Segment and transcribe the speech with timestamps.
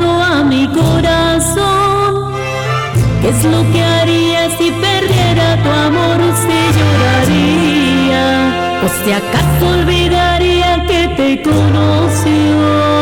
[0.00, 2.32] pegado a mi corazón.
[3.20, 6.20] ¿Qué es lo que haría si perdiera tu amor?
[6.42, 8.24] Si lloraría,
[8.84, 12.99] o si acaso olvidaría que te conoció.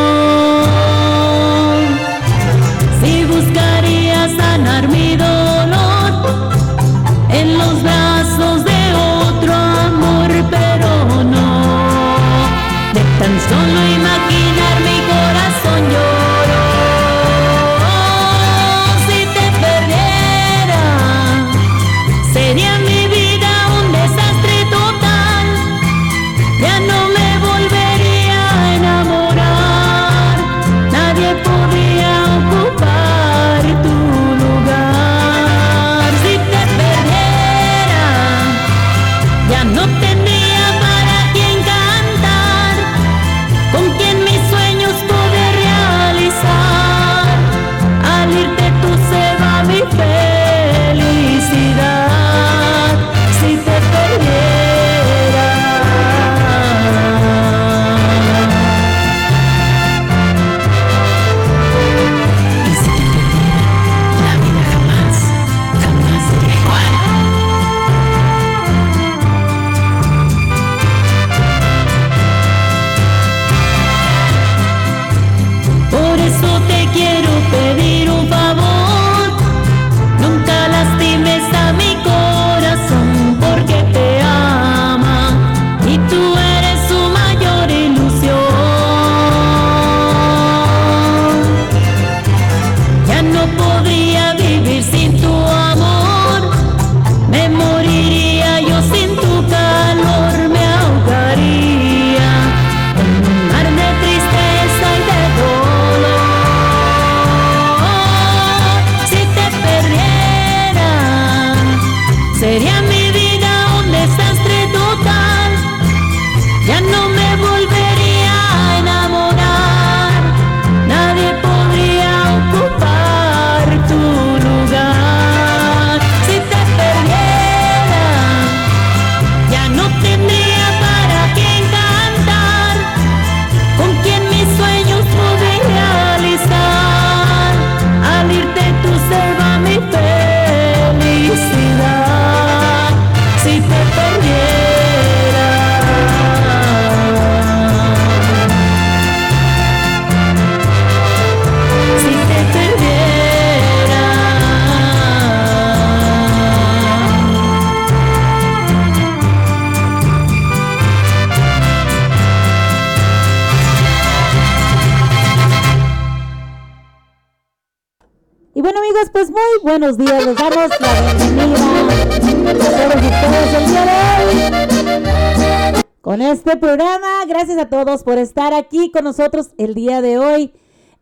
[176.18, 180.52] Con este programa, gracias a todos por estar aquí con nosotros el día de hoy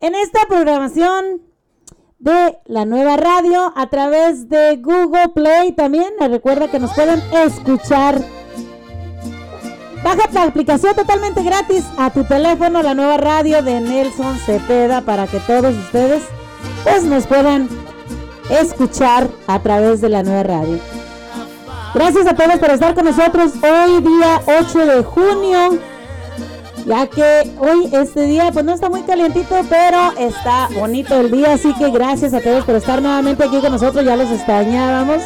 [0.00, 1.40] en esta programación
[2.18, 5.72] de la nueva radio a través de Google Play.
[5.72, 8.22] También les recuerda que nos pueden escuchar.
[10.04, 15.26] Baja la aplicación totalmente gratis a tu teléfono, la nueva radio de Nelson Cepeda, para
[15.26, 16.24] que todos ustedes
[16.84, 17.70] pues nos puedan
[18.50, 21.05] escuchar a través de la nueva radio.
[21.96, 25.78] Gracias a todos por estar con nosotros hoy día 8 de junio.
[26.84, 31.54] Ya que hoy este día pues no está muy calientito, pero está bonito el día,
[31.54, 35.22] así que gracias a todos por estar nuevamente aquí con nosotros, ya los extrañábamos.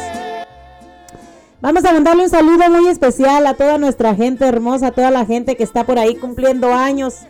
[1.59, 5.25] Vamos a mandarle un saludo muy especial a toda nuestra gente hermosa, a toda la
[5.25, 7.25] gente que está por ahí cumpliendo años.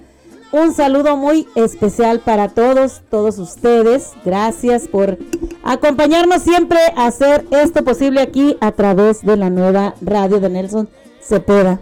[0.51, 4.12] Un saludo muy especial para todos, todos ustedes.
[4.25, 5.17] Gracias por
[5.63, 10.89] acompañarnos siempre a hacer esto posible aquí a través de la nueva radio de Nelson
[11.21, 11.80] Cepeda.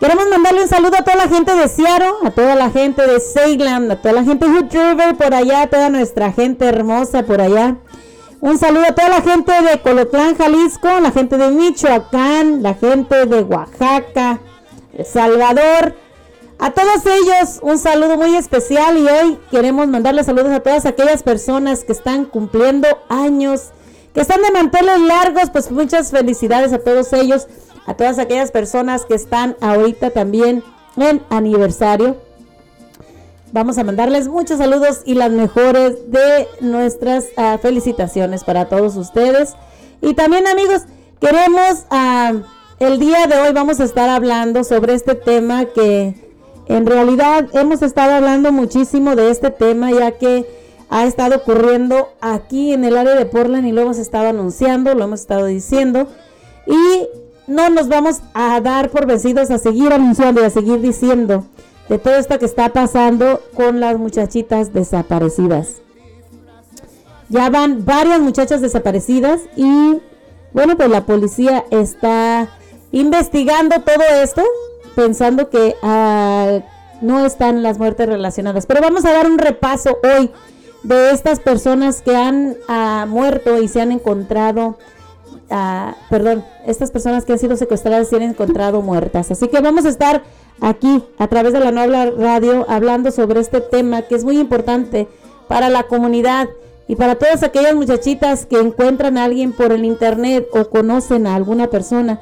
[0.00, 3.20] Queremos mandarle un saludo a toda la gente de Seattle, a toda la gente de
[3.20, 7.24] Salem, a toda la gente de Hood River por allá, a toda nuestra gente hermosa
[7.24, 7.76] por allá.
[8.40, 13.26] Un saludo a toda la gente de Colotlán, Jalisco, la gente de Michoacán, la gente
[13.26, 14.40] de Oaxaca,
[14.94, 15.94] El Salvador,
[16.58, 21.22] a todos ellos un saludo muy especial y hoy queremos mandarles saludos a todas aquellas
[21.22, 23.70] personas que están cumpliendo años,
[24.14, 27.48] que están de manteles largos, pues muchas felicidades a todos ellos,
[27.86, 30.62] a todas aquellas personas que están ahorita también
[30.96, 32.16] en aniversario.
[33.52, 39.54] Vamos a mandarles muchos saludos y las mejores de nuestras ah, felicitaciones para todos ustedes.
[40.00, 40.82] Y también amigos,
[41.20, 42.32] queremos, ah,
[42.78, 46.21] el día de hoy vamos a estar hablando sobre este tema que
[46.66, 50.46] En realidad hemos estado hablando muchísimo de este tema ya que
[50.88, 55.04] ha estado ocurriendo aquí en el área de Portland y lo hemos estado anunciando, lo
[55.04, 56.06] hemos estado diciendo
[56.66, 57.08] y
[57.46, 61.46] no nos vamos a dar por vencidos a seguir anunciando y a seguir diciendo
[61.88, 65.82] de todo esto que está pasando con las muchachitas desaparecidas.
[67.28, 69.98] Ya van varias muchachas desaparecidas y
[70.52, 72.50] bueno, pues la policía está
[72.92, 74.42] investigando todo esto
[74.94, 76.60] pensando que ah,
[77.00, 78.66] no están las muertes relacionadas.
[78.66, 80.30] Pero vamos a dar un repaso hoy
[80.82, 84.78] de estas personas que han ah, muerto y se han encontrado,
[85.50, 89.30] ah, perdón, estas personas que han sido secuestradas y se han encontrado muertas.
[89.30, 90.22] Así que vamos a estar
[90.60, 95.08] aquí a través de la nueva radio hablando sobre este tema que es muy importante
[95.48, 96.48] para la comunidad
[96.88, 101.34] y para todas aquellas muchachitas que encuentran a alguien por el internet o conocen a
[101.34, 102.20] alguna persona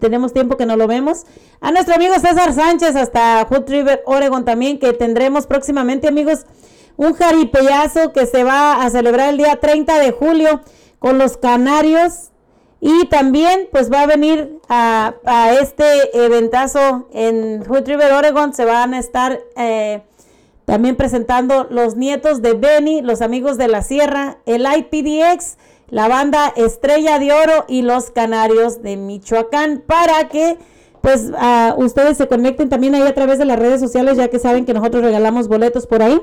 [0.00, 1.24] tenemos tiempo que no lo vemos.
[1.60, 6.44] A nuestro amigo César Sánchez hasta Hood River, Oregon también, que tendremos próximamente, amigos
[7.00, 10.60] un jaripeazo que se va a celebrar el día 30 de julio
[10.98, 12.28] con los canarios
[12.78, 15.14] y también pues va a venir a,
[15.58, 15.84] este
[16.26, 18.52] eventazo en Hood River, Oregon.
[18.52, 20.02] Se van a estar eh,
[20.66, 25.56] también presentando los nietos de Benny, los amigos de la sierra, el IPDX,
[25.88, 30.58] la banda Estrella de Oro y los Canarios de Michoacán para que
[31.00, 31.30] pues
[31.78, 34.74] ustedes se conecten también ahí a través de las redes sociales ya que saben que
[34.74, 36.20] nosotros regalamos boletos por ahí.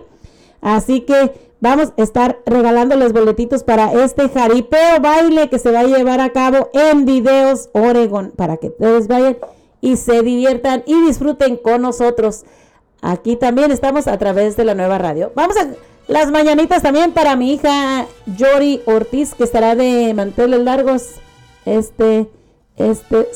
[0.62, 5.82] Así que vamos a estar regalando los boletitos para este jaripeo baile que se va
[5.82, 9.38] a llevar a cabo en Videos Oregon para que ustedes vayan
[9.82, 12.46] y se diviertan y disfruten con nosotros.
[13.02, 15.32] Aquí también estamos a través de la nueva radio.
[15.36, 15.68] Vamos a
[16.08, 18.08] las mañanitas también para mi hija
[18.38, 21.16] Yori Ortiz que estará de manteles largos
[21.66, 22.30] este
[22.78, 23.28] este.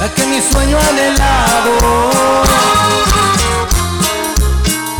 [0.00, 2.10] La que mi sueño anhelado.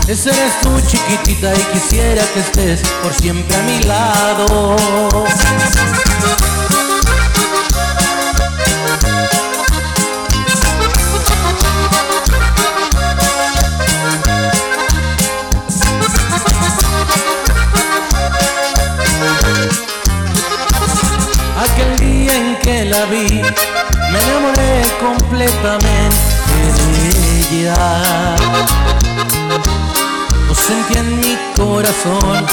[0.07, 4.77] Esa eres tú chiquitita y quisiera que estés por siempre a mi lado.
[24.21, 26.17] Me enamoré completamente
[26.77, 28.37] de ella.
[30.49, 32.47] Lo sentí en mi corazón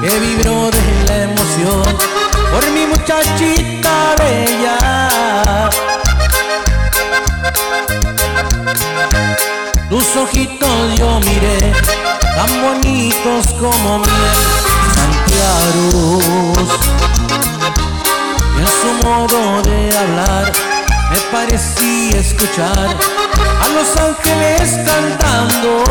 [0.00, 1.96] que vibró de la emoción
[2.52, 5.70] por mi muchachita bella.
[9.88, 11.72] Tus ojitos yo miré,
[12.36, 14.38] tan bonitos como miel,
[14.94, 16.88] tan claros
[18.58, 20.67] en su modo de hablar
[21.10, 22.96] me parecía escuchar
[23.62, 25.84] a los ángeles cantando.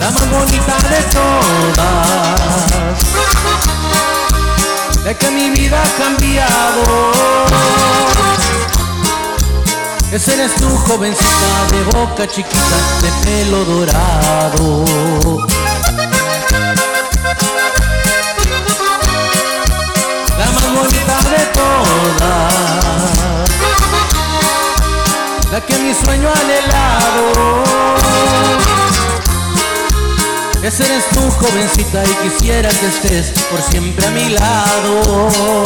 [0.00, 2.98] La más bonita de todas,
[5.04, 7.10] de que mi vida ha cambiado.
[10.12, 14.84] Esa eres tu jovencita de boca chiquita, de pelo dorado.
[21.52, 22.52] Todas,
[25.52, 27.64] la que mi sueño anhelado.
[30.62, 35.64] Esa eres tu jovencita y quisiera que estés por siempre a mi lado.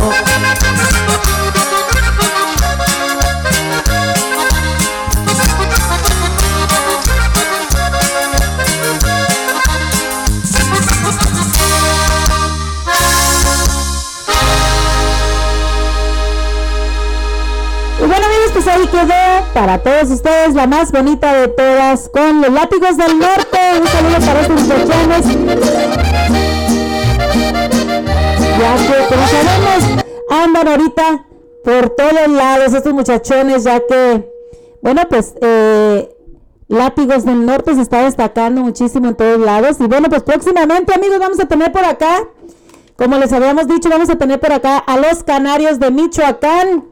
[18.55, 23.19] Pues ahí quedó para todos ustedes la más bonita de todas con los látigos del
[23.19, 23.59] norte.
[23.81, 25.27] Un saludo para estos muchachones.
[28.61, 31.27] Ya que, como andan ahorita
[31.65, 34.31] por todos lados estos muchachones, ya que,
[34.81, 36.09] bueno, pues eh,
[36.69, 39.77] Látigos del Norte se está destacando muchísimo en todos lados.
[39.81, 42.27] Y bueno, pues próximamente, amigos, vamos a tener por acá,
[42.97, 46.85] como les habíamos dicho, vamos a tener por acá a los Canarios de Michoacán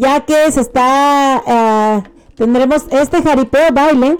[0.00, 2.02] ya que se está, eh,
[2.34, 4.18] tendremos este jaripeo baile,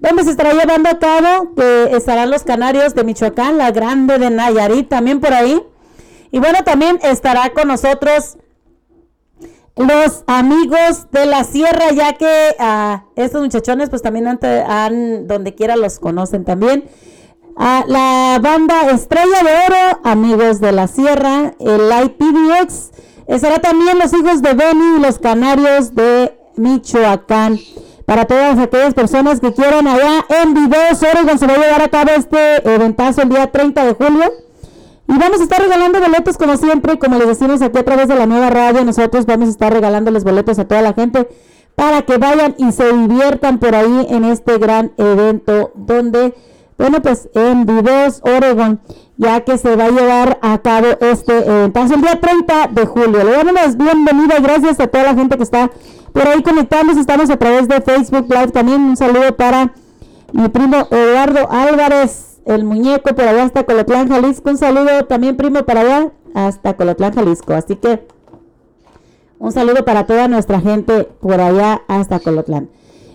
[0.00, 4.28] donde se estará llevando a cabo, que estarán los canarios de Michoacán, la grande de
[4.28, 5.62] Nayarit también por ahí.
[6.32, 8.38] Y bueno, también estará con nosotros
[9.76, 15.76] los amigos de la sierra, ya que a estos muchachones pues también han, donde quiera
[15.76, 16.88] los conocen también.
[17.56, 22.90] A la banda Estrella de Oro, amigos de la sierra, el IPDX
[23.30, 27.60] Estará también los hijos de Beni y los canarios de Michoacán.
[28.04, 31.88] Para todas aquellas personas que quieran allá en Videos Oregon se va a llevar a
[31.88, 34.32] cabo este eventazo el día 30 de julio.
[35.06, 38.16] Y vamos a estar regalando boletos como siempre, como les decimos aquí a través de
[38.16, 41.28] la nueva radio, nosotros vamos a estar regalando los boletos a toda la gente
[41.76, 46.34] para que vayan y se diviertan por ahí en este gran evento donde,
[46.80, 48.80] bueno, pues en Videos Oregon
[49.20, 51.78] ya que se va a llevar a cabo este evento.
[51.78, 53.22] el día 30 de julio.
[53.22, 55.70] Le damos las bienvenidas, gracias a toda la gente que está
[56.14, 57.00] por ahí conectándose.
[57.00, 58.80] Estamos a través de Facebook Live también.
[58.80, 59.74] Un saludo para
[60.32, 64.48] mi primo Eduardo Álvarez, el muñeco por allá hasta Colotlán, Jalisco.
[64.48, 67.52] Un saludo también, primo, para allá hasta Colotlán, Jalisco.
[67.52, 68.06] Así que
[69.38, 72.70] un saludo para toda nuestra gente por allá hasta Colotlán.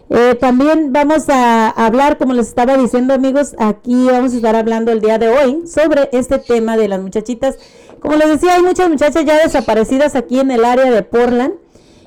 [0.10, 4.92] Eh, también vamos a hablar, como les estaba diciendo amigos, aquí vamos a estar hablando
[4.92, 7.58] el día de hoy sobre este tema de las muchachitas.
[8.00, 11.54] Como les decía, hay muchas muchachas ya desaparecidas aquí en el área de Portland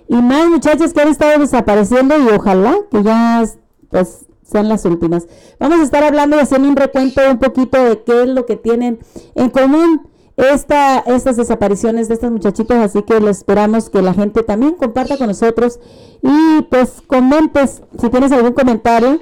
[0.06, 3.44] y más muchachas que han estado desapareciendo y ojalá que ya
[3.90, 5.26] pues sean las últimas.
[5.58, 8.56] Vamos a estar hablando y haciendo un recuento un poquito de qué es lo que
[8.56, 9.00] tienen
[9.34, 10.08] en común
[10.38, 15.18] esta, estas desapariciones de estas muchachitas, así que les esperamos que la gente también comparta
[15.18, 15.80] con nosotros
[16.22, 19.20] y pues comentes, si tienes algún comentario,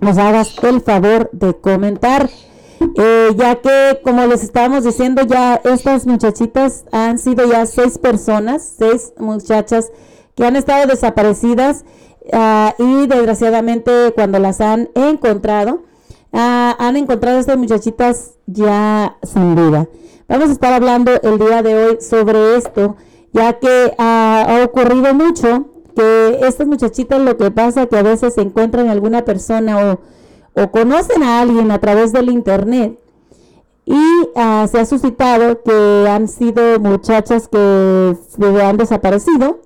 [0.00, 2.28] nos hagas el favor de comentar.
[2.96, 8.74] Eh, ya que como les estábamos diciendo ya estas muchachitas han sido ya seis personas,
[8.78, 9.90] seis muchachas
[10.36, 11.84] que han estado desaparecidas
[12.32, 15.82] ah, y desgraciadamente cuando las han encontrado,
[16.32, 19.88] ah, han encontrado estas muchachitas ya sin vida.
[20.28, 22.96] Vamos a estar hablando el día de hoy sobre esto,
[23.32, 28.42] ya que ha ocurrido mucho que estas muchachitas lo que pasa que a veces se
[28.42, 29.98] encuentran alguna persona
[30.54, 32.98] o, conocen a alguien a través del internet
[33.86, 34.02] y
[34.36, 38.14] ah, se ha suscitado que han sido muchachas que
[38.62, 39.60] han desaparecido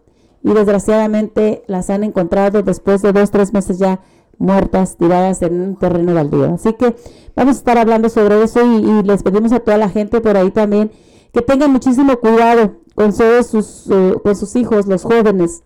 [0.44, 3.98] y desgraciadamente las han encontrado después de dos, tres meses ya
[4.38, 6.54] muertas, tiradas en un terreno baldío.
[6.54, 6.94] Así que
[7.36, 10.50] vamos a estar hablando sobre eso y, les pedimos a toda la gente por ahí
[10.50, 10.90] también
[11.32, 15.62] que tengan muchísimo cuidado con sus, eh, sus hijos, los jóvenes,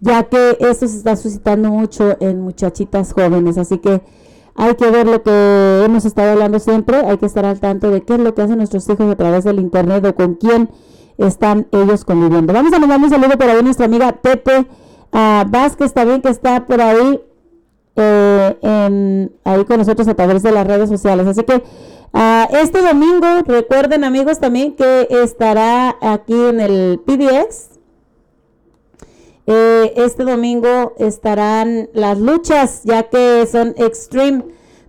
[0.00, 3.56] ya que esto se está suscitando mucho en muchachitas jóvenes.
[3.56, 4.02] Así que
[4.56, 8.02] hay que ver lo que hemos estado hablando siempre, hay que estar al tanto de
[8.02, 10.70] qué es lo que hacen nuestros hijos a través del internet o con quién
[11.18, 12.52] están ellos conviviendo.
[12.52, 14.66] Vamos a mandar un saludo por ahí a nuestra amiga Pepe
[15.18, 17.18] a Vázquez también que está por ahí,
[17.96, 21.26] eh, ahí con nosotros a través de las redes sociales.
[21.26, 21.62] Así que
[22.12, 27.78] ah, este domingo, recuerden amigos también que estará aquí en el PDX.
[29.46, 34.44] Eh, este domingo estarán las luchas, ya que son extreme.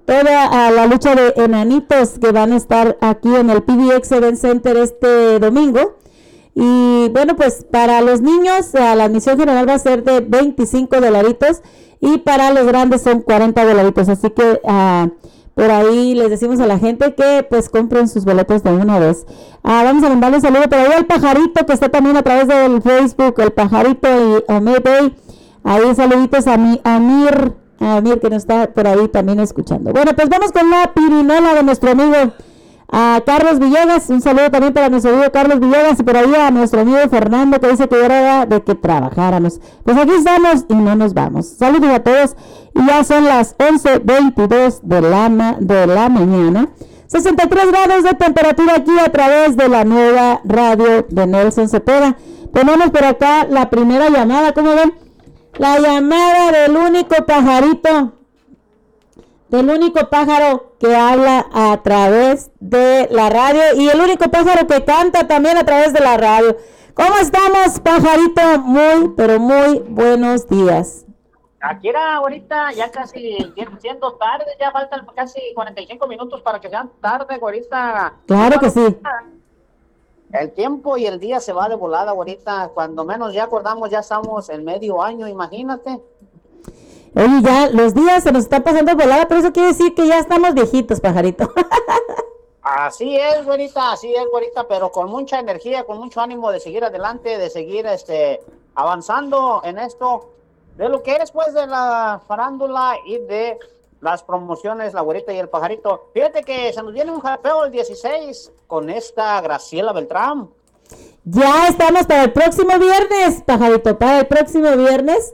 [0.05, 4.75] Toda la lucha de enanitos que van a estar aquí en el PDX Event Center
[4.75, 5.96] este domingo.
[6.59, 11.61] Y bueno, pues para los niños la admisión general va a ser de 25 dolaritos
[11.99, 14.09] y para los grandes son 40 dolaritos.
[14.09, 15.07] Así que ah,
[15.53, 19.27] por ahí les decimos a la gente que pues compren sus boletos de una vez.
[19.61, 22.47] Ah, vamos a mandarle un saludo por ahí al pajarito que está también a través
[22.47, 25.13] del Facebook, el pajarito y Omede.
[25.63, 29.91] Ahí saluditos a mi Amir, a Amir que nos está por ahí también escuchando.
[29.91, 32.33] Bueno, pues vamos con la pirinola de nuestro amigo
[32.89, 36.51] a Carlos Villegas, un saludo también para nuestro amigo Carlos Villegas y por ahí a
[36.51, 39.59] nuestro amigo Fernando que dice que era de que trabajáramos.
[39.83, 41.47] Pues aquí estamos y no nos vamos.
[41.47, 42.35] Saludos a todos
[42.73, 46.69] y ya son las 11.22 de la, de la mañana.
[47.07, 52.17] 63 grados de temperatura aquí a través de la nueva radio de Nelson Cepeda.
[52.53, 54.93] Tenemos por acá la primera llamada, ¿cómo ven?
[55.57, 58.16] La llamada del único pajarito
[59.49, 64.83] del único pájaro que habla a través de la radio y el único pájaro que
[64.83, 66.57] canta también a través de la radio.
[66.93, 68.59] ¿Cómo estamos, pajarito?
[68.59, 71.05] Muy, pero muy buenos días.
[71.59, 73.37] Aquí era ahorita ya casi
[73.79, 78.13] siendo tarde, ya faltan casi 45 minutos para que sean tarde, ahorita.
[78.25, 78.97] Claro que sí.
[80.31, 82.71] El tiempo y el día se va de volada, ahorita.
[82.73, 86.01] Cuando menos ya acordamos, ya estamos en medio año, imagínate.
[87.17, 90.19] Oye, ya los días se nos están pasando volada, pero eso quiere decir que ya
[90.19, 91.51] estamos viejitos, pajarito.
[92.61, 96.83] Así es, güerita, así es, güerita, pero con mucha energía, con mucho ánimo de seguir
[96.83, 98.41] adelante, de seguir este
[98.75, 100.31] avanzando en esto,
[100.75, 103.57] de lo que es pues de la farándula y de
[104.01, 106.09] las promociones, la güerita y el pajarito.
[106.13, 110.49] Fíjate que se nos viene un japeo el 16 con esta Graciela Beltrán.
[111.23, 115.33] Ya estamos para el próximo viernes, pajarito, para el próximo viernes.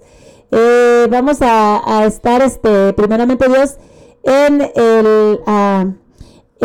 [0.56, 3.78] Eh, vamos a, estar, este, primeramente Dios,
[4.24, 5.94] en el uh,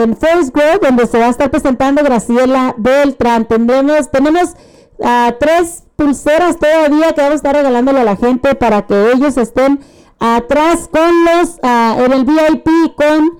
[0.01, 3.47] en First Grove, donde se va a estar presentando Graciela Beltrán.
[3.47, 4.55] Tendremos, tenemos
[4.99, 9.37] uh, tres pulseras todavía que vamos a estar regalándole a la gente para que ellos
[9.39, 9.81] estén
[10.19, 13.39] atrás con los, uh, en el VIP con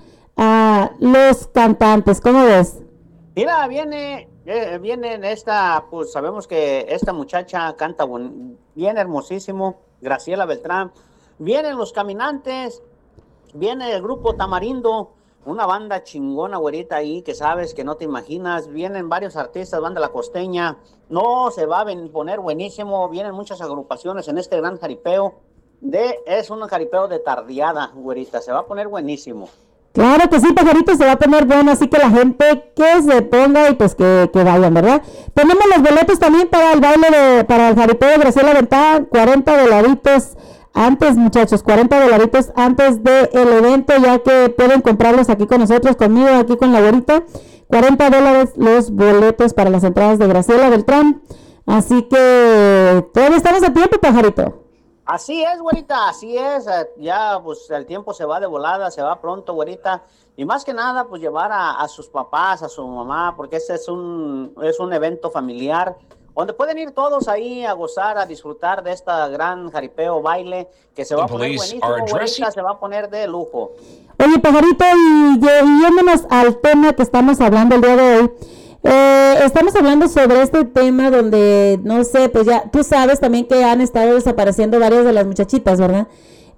[0.99, 2.21] los cantantes.
[2.21, 2.79] ¿Cómo ves?
[3.35, 8.03] Mira, viene eh, viene esta, pues sabemos que esta muchacha canta
[8.73, 9.77] bien hermosísimo.
[10.01, 10.91] Graciela Beltrán,
[11.37, 12.81] vienen los caminantes,
[13.53, 15.13] viene el grupo Tamarindo,
[15.45, 18.67] una banda chingona, güerita, ahí que sabes que no te imaginas.
[18.67, 20.77] Vienen varios artistas, banda La Costeña.
[21.09, 23.07] No, se va a poner buenísimo.
[23.09, 25.35] Vienen muchas agrupaciones en este gran jaripeo.
[25.81, 28.41] De, es un jaripeo de tardiada, güerita.
[28.41, 29.47] Se va a poner buenísimo.
[29.93, 33.21] Claro que sí, pajarito, se va a poner bueno, así que la gente que se
[33.23, 35.01] ponga y pues que, que vayan, ¿verdad?
[35.33, 39.63] Tenemos los boletos también para el baile de, para el jaripeo de Graciela Ventana, 40
[39.63, 40.37] dolaritos
[40.73, 46.29] antes, muchachos, 40 dolaritos antes del evento, ya que pueden comprarlos aquí con nosotros, conmigo,
[46.29, 47.23] aquí con la güerita.
[47.67, 51.21] 40 dólares los boletos para las entradas de Graciela Beltrán.
[51.65, 54.58] Así que todavía estamos a tiempo, pajarito.
[55.11, 56.67] Así es, güerita, así es.
[56.67, 60.03] eh, Ya, pues el tiempo se va de volada, se va pronto, güerita.
[60.37, 63.73] Y más que nada, pues llevar a, a sus papás, a su mamá, porque ese
[63.73, 65.95] es un, es un evento familiar
[66.35, 71.03] donde pueden ir todos ahí a gozar, a disfrutar de esta gran jaripeo baile que
[71.03, 73.71] se va a poner buenísimo, güerita, se va a poner de lujo.
[74.23, 78.31] Oye, pajarito, y, y yéndonos al tema que estamos hablando el día de hoy,
[78.83, 83.63] eh, estamos hablando sobre este tema donde, no sé, pues ya, tú sabes también que
[83.63, 86.07] han estado desapareciendo varias de las muchachitas, ¿verdad?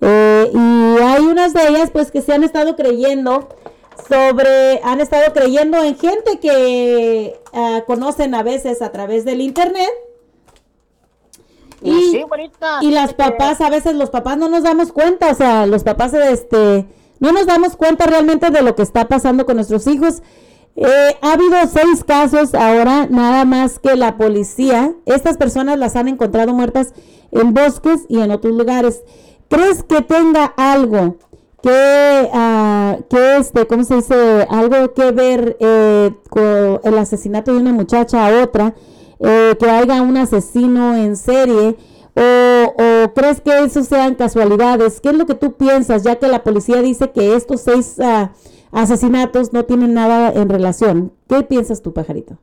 [0.01, 3.49] Eh, y hay unas de ellas, pues, que se han estado creyendo
[4.07, 9.91] sobre, han estado creyendo en gente que ah, conocen a veces a través del internet.
[11.83, 12.25] Y, sí.
[12.81, 16.13] Y las papás, a veces los papás no nos damos cuenta, o sea, los papás,
[16.13, 16.85] este,
[17.19, 20.21] no nos damos cuenta realmente de lo que está pasando con nuestros hijos.
[20.75, 26.07] Eh, ha habido seis casos ahora, nada más que la policía, estas personas las han
[26.07, 26.93] encontrado muertas
[27.31, 29.03] en bosques y en otros lugares.
[29.49, 31.17] ¿Crees que tenga algo
[31.61, 34.47] que, ah, que este, ¿cómo se dice?
[34.49, 38.73] Algo que ver eh, con el asesinato de una muchacha a otra,
[39.19, 41.77] eh, que haya un asesino en serie,
[42.13, 44.99] o, crees que eso sean casualidades?
[44.99, 48.31] ¿Qué es lo que tú piensas, ya que la policía dice que estos seis ah,
[48.71, 51.13] asesinatos no tienen nada en relación?
[51.27, 52.37] ¿Qué piensas tú, pajarito?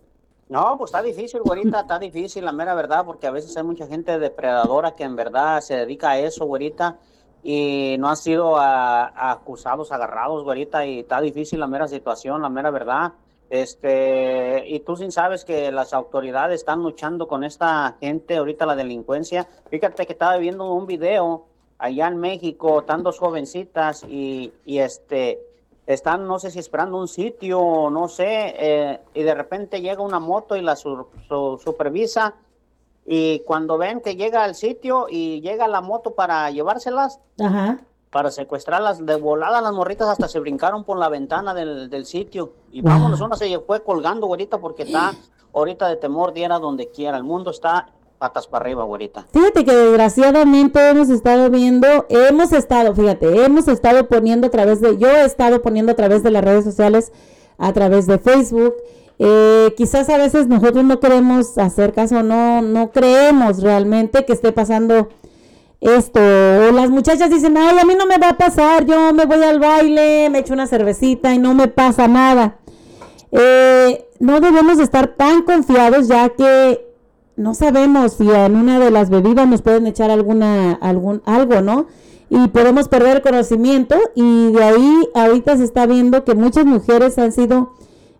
[0.48, 3.86] No, pues está difícil, güerita, está difícil, la mera verdad, porque a veces hay mucha
[3.86, 6.96] gente depredadora que en verdad se dedica a eso, güerita,
[7.42, 12.48] y no han sido ah, acusados, agarrados, güerita, y está difícil la mera situación, la
[12.48, 13.12] mera verdad.
[13.50, 18.76] Este, y tú sin sabes que las autoridades están luchando con esta gente, ahorita la
[18.76, 19.46] delincuencia.
[19.70, 25.47] Fíjate que estaba viendo un video allá en México, están dos jovencitas y este,
[25.88, 30.20] están, no sé si esperando un sitio, no sé, eh, y de repente llega una
[30.20, 31.06] moto y la su-
[31.64, 32.34] supervisa,
[33.06, 37.78] y cuando ven que llega al sitio y llega la moto para llevárselas, Ajá.
[38.10, 42.52] para secuestrarlas, de volada las morritas hasta se brincaron por la ventana del, del sitio,
[42.70, 42.92] y Wow.
[42.92, 45.12] vámonos, una se fue colgando, güerita, porque está
[45.54, 49.26] ahorita de temor, diera donde quiera, el mundo está patas para arriba, güerita.
[49.32, 54.98] Fíjate que desgraciadamente hemos estado viendo, hemos estado, fíjate, hemos estado poniendo a través de,
[54.98, 57.12] yo he estado poniendo a través de las redes sociales,
[57.58, 58.74] a través de Facebook,
[59.18, 64.52] eh, quizás a veces nosotros no queremos hacer caso, no, no creemos realmente que esté
[64.52, 65.08] pasando
[65.80, 66.20] esto.
[66.20, 69.60] Las muchachas dicen, ay, a mí no me va a pasar, yo me voy al
[69.60, 72.58] baile, me echo una cervecita y no me pasa nada.
[73.30, 76.87] Eh, no debemos de estar tan confiados ya que
[77.38, 81.86] no sabemos si en una de las bebidas nos pueden echar alguna algún algo, ¿no?
[82.28, 87.32] Y podemos perder conocimiento y de ahí ahorita se está viendo que muchas mujeres han
[87.32, 87.72] sido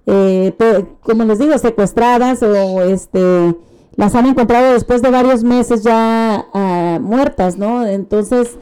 [0.06, 0.54] eh,
[1.02, 3.54] como les digo, secuestradas o este
[3.96, 7.84] las han encontrado después de varios meses ya ah, muertas, ¿no?
[7.84, 8.56] Entonces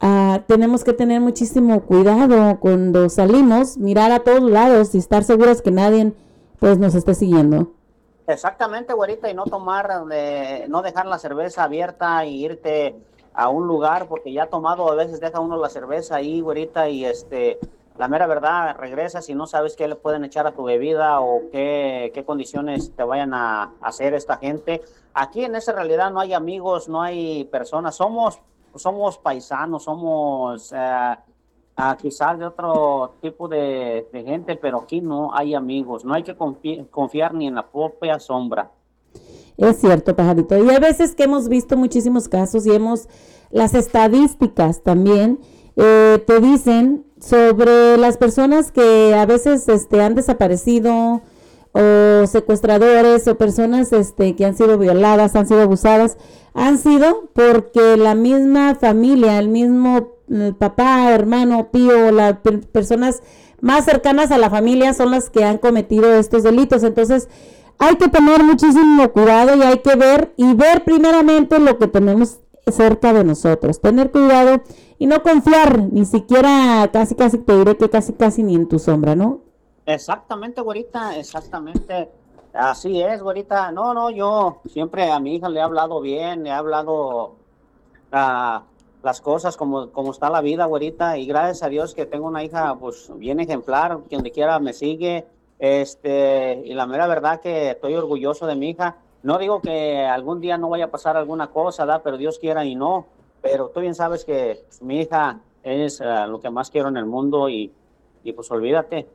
[0.00, 5.62] ah, tenemos que tener muchísimo cuidado cuando salimos, mirar a todos lados y estar seguros
[5.62, 6.12] que nadie
[6.58, 7.79] pues nos esté siguiendo.
[8.32, 12.96] Exactamente, güerita, y no tomar, de, no dejar la cerveza abierta y irte
[13.34, 17.04] a un lugar, porque ya tomado a veces deja uno la cerveza ahí, güerita, y
[17.04, 17.58] este,
[17.98, 21.50] la mera verdad, regresas y no sabes qué le pueden echar a tu bebida o
[21.50, 24.82] qué, qué condiciones te vayan a hacer esta gente.
[25.12, 28.40] Aquí en esa realidad no hay amigos, no hay personas, somos,
[28.74, 31.16] somos paisanos, somos eh,
[32.00, 36.88] quizás de otro tipo de, gente, pero aquí no hay amigos, no hay que confi-
[36.90, 38.70] confiar ni en la propia sombra.
[39.56, 40.56] Es cierto, pajarito.
[40.56, 43.08] Y hay veces que hemos visto muchísimos casos y hemos,
[43.50, 45.38] las estadísticas también
[45.76, 51.20] eh, te dicen sobre las personas que a veces este, han desaparecido
[51.72, 56.16] o secuestradores o personas este, que han sido violadas, han sido abusadas,
[56.54, 60.19] han sido porque la misma familia, el mismo
[60.58, 63.22] papá, hermano, tío, las per- personas
[63.60, 66.82] más cercanas a la familia son las que han cometido estos delitos.
[66.82, 67.28] Entonces,
[67.78, 72.40] hay que tener muchísimo cuidado y hay que ver y ver primeramente lo que tenemos
[72.66, 73.80] cerca de nosotros.
[73.80, 74.62] Tener cuidado
[74.98, 78.78] y no confiar, ni siquiera casi casi te diré que casi casi ni en tu
[78.78, 79.40] sombra, ¿no?
[79.86, 82.10] Exactamente, güerita, exactamente.
[82.52, 83.72] Así es, güerita.
[83.72, 87.36] No, no, yo siempre a mi hija le he hablado bien, le he hablado
[88.12, 88.62] ah,
[89.02, 92.44] las cosas como, como está la vida, güerita, y gracias a Dios que tengo una
[92.44, 95.26] hija, pues, bien ejemplar, donde quiera me sigue,
[95.58, 98.96] este, y la mera verdad que estoy orgulloso de mi hija.
[99.22, 102.02] No digo que algún día no vaya a pasar alguna cosa, ¿da?
[102.02, 103.06] Pero Dios quiera y no.
[103.42, 107.06] pero tú bien sabes que mi hija es eh, lo que más quiero en el
[107.06, 107.70] mundo y,
[108.24, 109.06] y pues olvídate,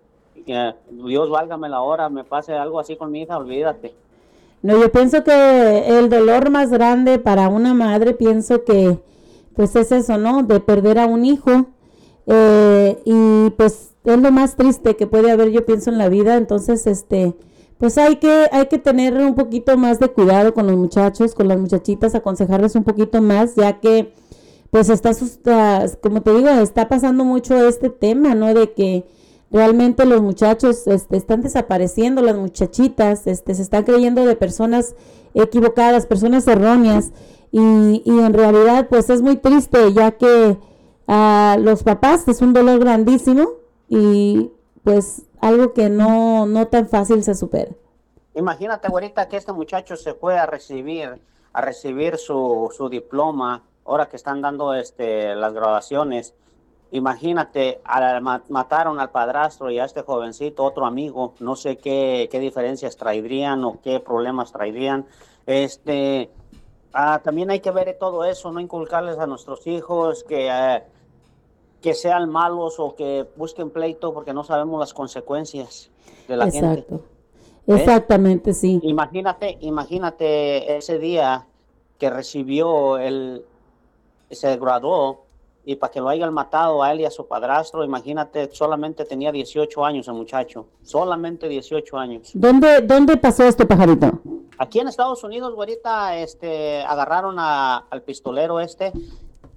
[0.46, 3.94] que Dios válgame la hora, me pase algo así con mi hija, olvídate.
[4.62, 8.98] No, yo pienso que el dolor más grande para una madre, pienso que
[9.56, 10.44] pues es eso, ¿no?
[10.44, 11.68] De perder a un hijo.
[12.28, 16.36] Eh, y pues es lo más triste que puede haber, yo pienso, en la vida.
[16.36, 17.36] Entonces, este,
[17.78, 21.48] pues hay que, hay que tener un poquito más de cuidado con los muchachos, con
[21.48, 24.14] las muchachitas, aconsejarles un poquito más, ya que,
[24.72, 25.12] pues está,
[26.02, 28.54] como te digo, está pasando mucho este tema, ¿no?
[28.54, 29.06] De que
[29.52, 34.96] realmente los muchachos este, están desapareciendo, las muchachitas este, se están creyendo de personas
[35.34, 37.12] equivocadas, personas erróneas,
[37.58, 40.58] y, y en realidad, pues es muy triste, ya que
[41.08, 43.48] a los papás es un dolor grandísimo
[43.88, 44.52] y
[44.84, 47.72] pues algo que no, no tan fácil se supera.
[48.34, 51.22] Imagínate, ahorita que este muchacho se fue a recibir,
[51.54, 56.34] a recibir su, su diploma, ahora que están dando este, las graduaciones.
[56.92, 57.82] Imagínate,
[58.50, 63.64] mataron al padrastro y a este jovencito, otro amigo, no sé qué, qué diferencias traerían
[63.64, 65.06] o qué problemas traerían.
[65.46, 66.30] Este,
[66.96, 70.84] ah, también hay que ver todo eso, no inculcarles a nuestros hijos que eh,
[71.86, 75.92] que sean malos o que busquen pleito porque no sabemos las consecuencias
[76.28, 76.68] de la gente.
[76.68, 76.96] Exacto.
[77.68, 77.76] ¿Eh?
[77.76, 78.80] Exactamente, sí.
[78.82, 81.46] Imagínate, imagínate ese día
[82.00, 83.46] que recibió el,
[84.32, 85.26] se graduó
[85.64, 89.32] y para que lo hayan matado a él y a su padrastro, imagínate, solamente tenía
[89.32, 92.32] 18 años el muchacho, solamente 18 años.
[92.34, 94.22] ¿Dónde, dónde pasó este pajarito?
[94.58, 98.94] Aquí en Estados Unidos, güerita, este, agarraron al pistolero este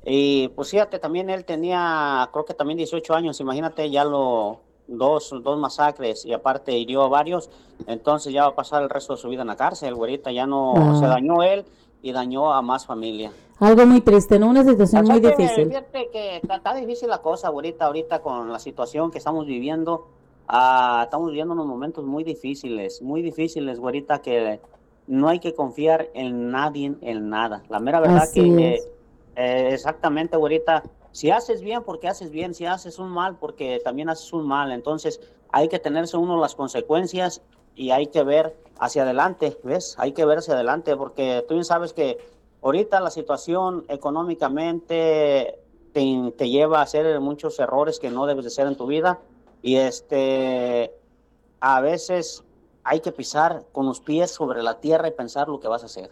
[0.04, 5.34] y pues fíjate, también él tenía, creo que también 18 años, imagínate ya lo, dos,
[5.42, 7.50] dos masacres y aparte hirió a varios,
[7.86, 10.46] entonces ya va a pasar el resto de su vida en la cárcel, güerita, ya
[10.46, 11.08] no, se ah.
[11.08, 11.64] dañó él
[12.02, 13.30] y dañó a más familia.
[13.60, 14.48] Algo muy triste, ¿no?
[14.48, 15.68] Una situación muy difícil.
[15.68, 20.08] Fíjate que está, difícil la cosa, güerita, ahorita con la situación que estamos viviendo,
[20.46, 24.60] ah, estamos viviendo unos momentos muy difíciles, muy difíciles, güerita, que
[25.08, 27.64] no hay que confiar en nadie, en nada.
[27.68, 28.78] La mera verdad que...
[29.40, 34.08] Eh, exactamente, ahorita, si haces bien, porque haces bien, si haces un mal, porque también
[34.08, 34.72] haces un mal.
[34.72, 35.20] Entonces,
[35.52, 37.40] hay que tenerse uno las consecuencias
[37.76, 39.94] y hay que ver hacia adelante, ¿ves?
[39.98, 42.18] Hay que ver hacia adelante, porque tú bien sabes que
[42.62, 45.60] ahorita la situación económicamente
[45.92, 49.20] te, te lleva a hacer muchos errores que no debes de hacer en tu vida
[49.62, 50.92] y este
[51.60, 52.44] a veces
[52.88, 55.86] hay que pisar con los pies sobre la tierra y pensar lo que vas a
[55.86, 56.10] hacer.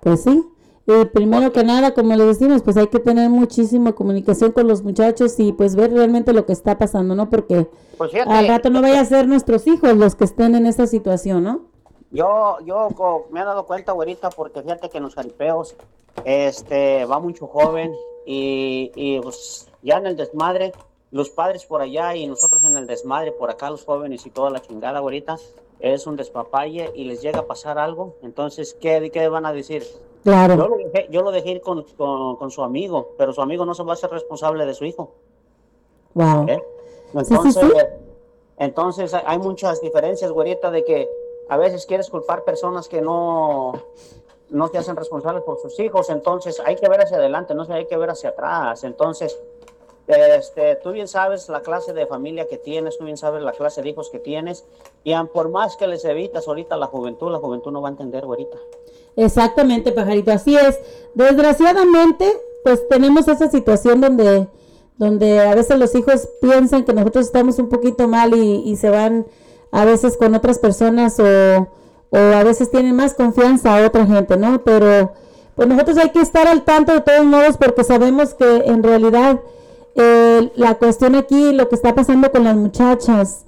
[0.00, 0.46] Pues sí,
[0.86, 4.84] eh, primero que nada, como le decimos, pues hay que tener muchísima comunicación con los
[4.84, 7.28] muchachos y pues ver realmente lo que está pasando, ¿no?
[7.28, 7.66] Porque
[7.98, 11.42] pues al rato no vaya a ser nuestros hijos los que estén en esta situación,
[11.42, 11.62] ¿no?
[12.12, 12.88] Yo, yo
[13.32, 15.74] me he dado cuenta, güerita, porque fíjate que en los jaripeos
[16.24, 17.92] este, va mucho joven
[18.24, 20.72] y, y pues ya en el desmadre,
[21.10, 24.50] los padres por allá y nosotros en el desmadre por acá, los jóvenes y toda
[24.50, 25.36] la chingada, güerita,
[25.80, 29.84] es un despapalle y les llega a pasar algo, entonces, ¿qué, qué van a decir?
[30.22, 30.54] Claro.
[31.08, 31.84] Yo lo dejé, ir con,
[32.50, 35.12] su amigo, pero su amigo no se va a hacer responsable de su hijo.
[36.14, 36.46] Wow.
[36.48, 36.62] ¿Eh?
[38.58, 41.08] Entonces, hay muchas diferencias, güerita, de que
[41.48, 43.74] a veces quieres culpar personas que no,
[44.50, 46.10] no te hacen responsables por sus hijos.
[46.10, 48.82] Entonces, hay que ver hacia adelante, no hay que ver hacia atrás.
[48.82, 49.38] Entonces,
[50.06, 53.82] este, tú bien sabes la clase de familia que tienes, tú bien sabes la clase
[53.82, 54.64] de hijos que tienes,
[55.04, 58.24] y por más que les evitas ahorita la juventud, la juventud no va a entender,
[58.24, 58.56] güerita.
[59.16, 60.78] Exactamente, pajarito, así es.
[61.14, 62.30] Desgraciadamente,
[62.62, 64.46] pues tenemos esa situación donde,
[64.98, 69.26] donde a veces los hijos piensan que nosotros estamos un poquito mal y, se van
[69.72, 71.68] a veces con otras personas o,
[72.10, 74.62] o, a veces tienen más confianza a otra gente, ¿no?
[74.62, 75.12] Pero
[75.54, 79.40] pues nosotros hay que estar al tanto de todos modos porque sabemos que en realidad
[79.96, 83.44] eh, la cuestión aquí, lo que está pasando con las muchachas,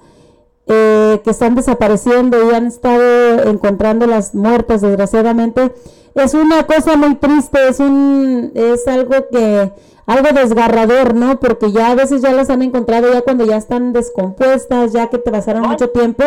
[0.67, 5.73] eh, que están desapareciendo y han estado encontrando las muertas, desgraciadamente,
[6.15, 9.73] es una cosa muy triste, es un, es algo que,
[10.07, 11.39] algo desgarrador, ¿no?
[11.39, 15.19] Porque ya a veces ya las han encontrado ya cuando ya están descompuestas, ya que
[15.19, 16.25] te pasaron mucho tiempo.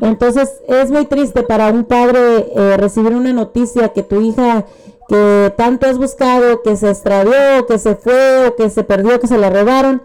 [0.00, 4.64] Entonces es muy triste para un padre eh, recibir una noticia que tu hija
[5.08, 9.26] que tanto has buscado, que se extravió, que se fue, o que se perdió, que
[9.26, 10.02] se la robaron,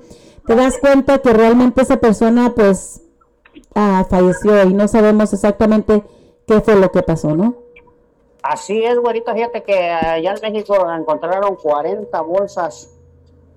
[0.48, 3.02] te das cuenta que realmente esa persona pues
[3.76, 6.04] ah, falleció y no sabemos exactamente
[6.48, 7.56] qué fue lo que pasó, ¿no?
[8.42, 12.90] Así es, güerita, fíjate que allá en México encontraron 40 bolsas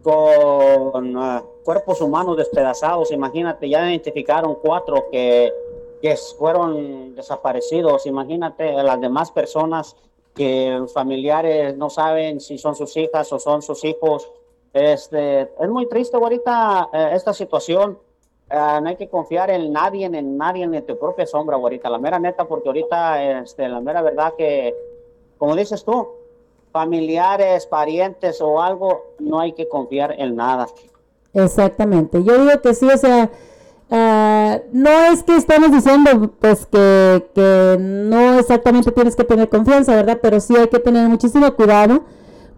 [0.03, 5.53] con ah, cuerpos humanos despedazados, imagínate, ya identificaron cuatro que,
[6.07, 9.97] que fueron desaparecidos, imagínate las demás personas
[10.37, 14.31] que familiares no saben si son sus hijas o son sus hijos.
[14.73, 17.99] Este, es muy triste ahorita eh, esta situación.
[18.49, 21.99] Ah, no hay que confiar en nadie, en nadie, en tu propia sombra ahorita, la
[21.99, 24.77] mera neta, porque ahorita, este, la mera verdad que,
[25.38, 26.07] como dices tú,
[26.71, 30.69] familiares, parientes o algo, no hay que confiar en nada.
[31.35, 32.23] Exactamente.
[32.23, 33.29] Yo digo que sí, o sea,
[33.90, 39.94] ah, no es que estamos diciendo pues que, que no exactamente tienes que tener confianza,
[39.94, 40.18] ¿verdad?
[40.22, 42.05] Pero sí hay que tener muchísimo cuidado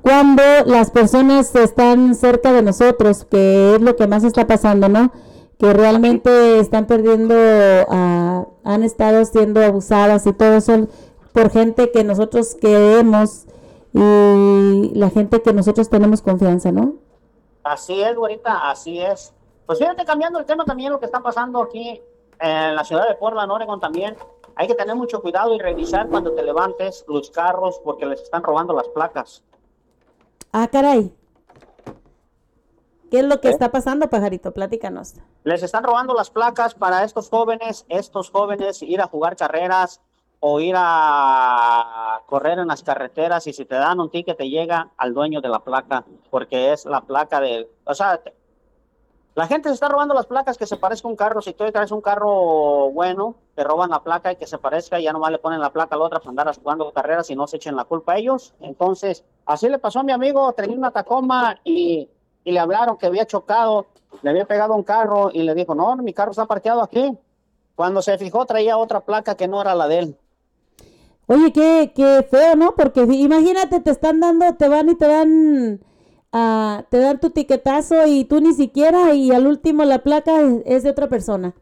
[0.02, 5.12] cuando las personas están cerca de nosotros, que es lo que más está pasando, ¿no?
[5.58, 10.88] Que realmente están perdiendo, ah, han estado siendo abusadas y todo eso
[11.32, 13.46] por gente que nosotros queremos
[13.92, 16.94] y la gente que nosotros tenemos confianza, ¿no?
[17.64, 19.32] Así es, güerita, así es.
[19.68, 22.00] Pues fíjate, cambiando el tema también, lo que está pasando aquí
[22.40, 24.16] en la ciudad de Portland, Oregon también,
[24.56, 28.42] hay que tener mucho cuidado y revisar cuando te levantes los carros porque les están
[28.42, 29.44] robando las placas.
[30.52, 31.14] Ah, caray.
[33.10, 33.50] ¿Qué es lo que ¿Eh?
[33.50, 34.52] está pasando, pajarito?
[34.52, 35.16] Platícanos.
[35.44, 40.00] Les están robando las placas para estos jóvenes, estos jóvenes ir a jugar carreras
[40.40, 44.92] o ir a correr en las carreteras y si te dan un ticket te llega
[44.96, 48.18] al dueño de la placa porque es la placa de, o sea,
[49.38, 51.92] la gente se está robando las placas que se parezca un carro, si tú traes
[51.92, 55.38] un carro bueno, te roban la placa y que se parezca y ya nomás le
[55.38, 57.84] ponen la placa a la otra para andar jugando carreras y no se echen la
[57.84, 58.52] culpa a ellos.
[58.58, 62.10] Entonces, así le pasó a mi amigo, tenía una Tacoma y,
[62.42, 63.86] y le hablaron que había chocado,
[64.22, 67.16] le había pegado un carro y le dijo, no, mi carro está parqueado aquí.
[67.76, 70.16] Cuando se fijó traía otra placa que no era la de él.
[71.28, 72.74] Oye, qué, qué feo, ¿no?
[72.74, 75.78] Porque imagínate, te están dando, te van y te dan,
[76.32, 80.82] uh, te dan tu tiquetazo y tú ni siquiera, y al último la placa es,
[80.82, 81.54] de otra persona.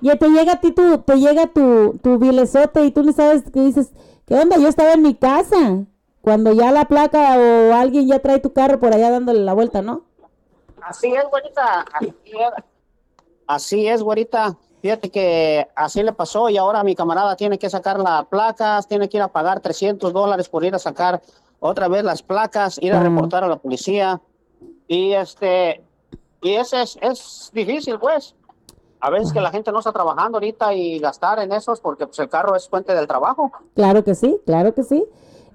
[0.00, 3.42] Y te llega a ti tu, te llega tu, tu bilesote y tú ni sabes
[3.50, 3.92] que dices,
[4.26, 4.58] ¿qué onda?
[4.58, 5.84] Yo estaba en mi casa.
[6.20, 9.82] Cuando ya la placa o alguien ya trae tu carro por allá dándole la vuelta,
[9.82, 10.04] ¿no?
[10.80, 11.84] Así es, güerita.
[13.46, 14.56] Así es, Así güerita.
[14.80, 19.08] Fíjate que así le pasó y ahora mi camarada tiene que sacar las placas, tiene
[19.08, 21.22] que ir a pagar 300 dólares por ir a sacar
[21.66, 24.20] otra vez las placas, ir a reportar a la policía.
[24.86, 25.82] Y este,
[26.42, 28.34] y ese es, es difícil, pues.
[29.00, 32.18] A veces que la gente no está trabajando ahorita y gastar en esos porque pues,
[32.18, 33.50] el carro es fuente del trabajo.
[33.74, 35.04] Claro que sí, claro que sí.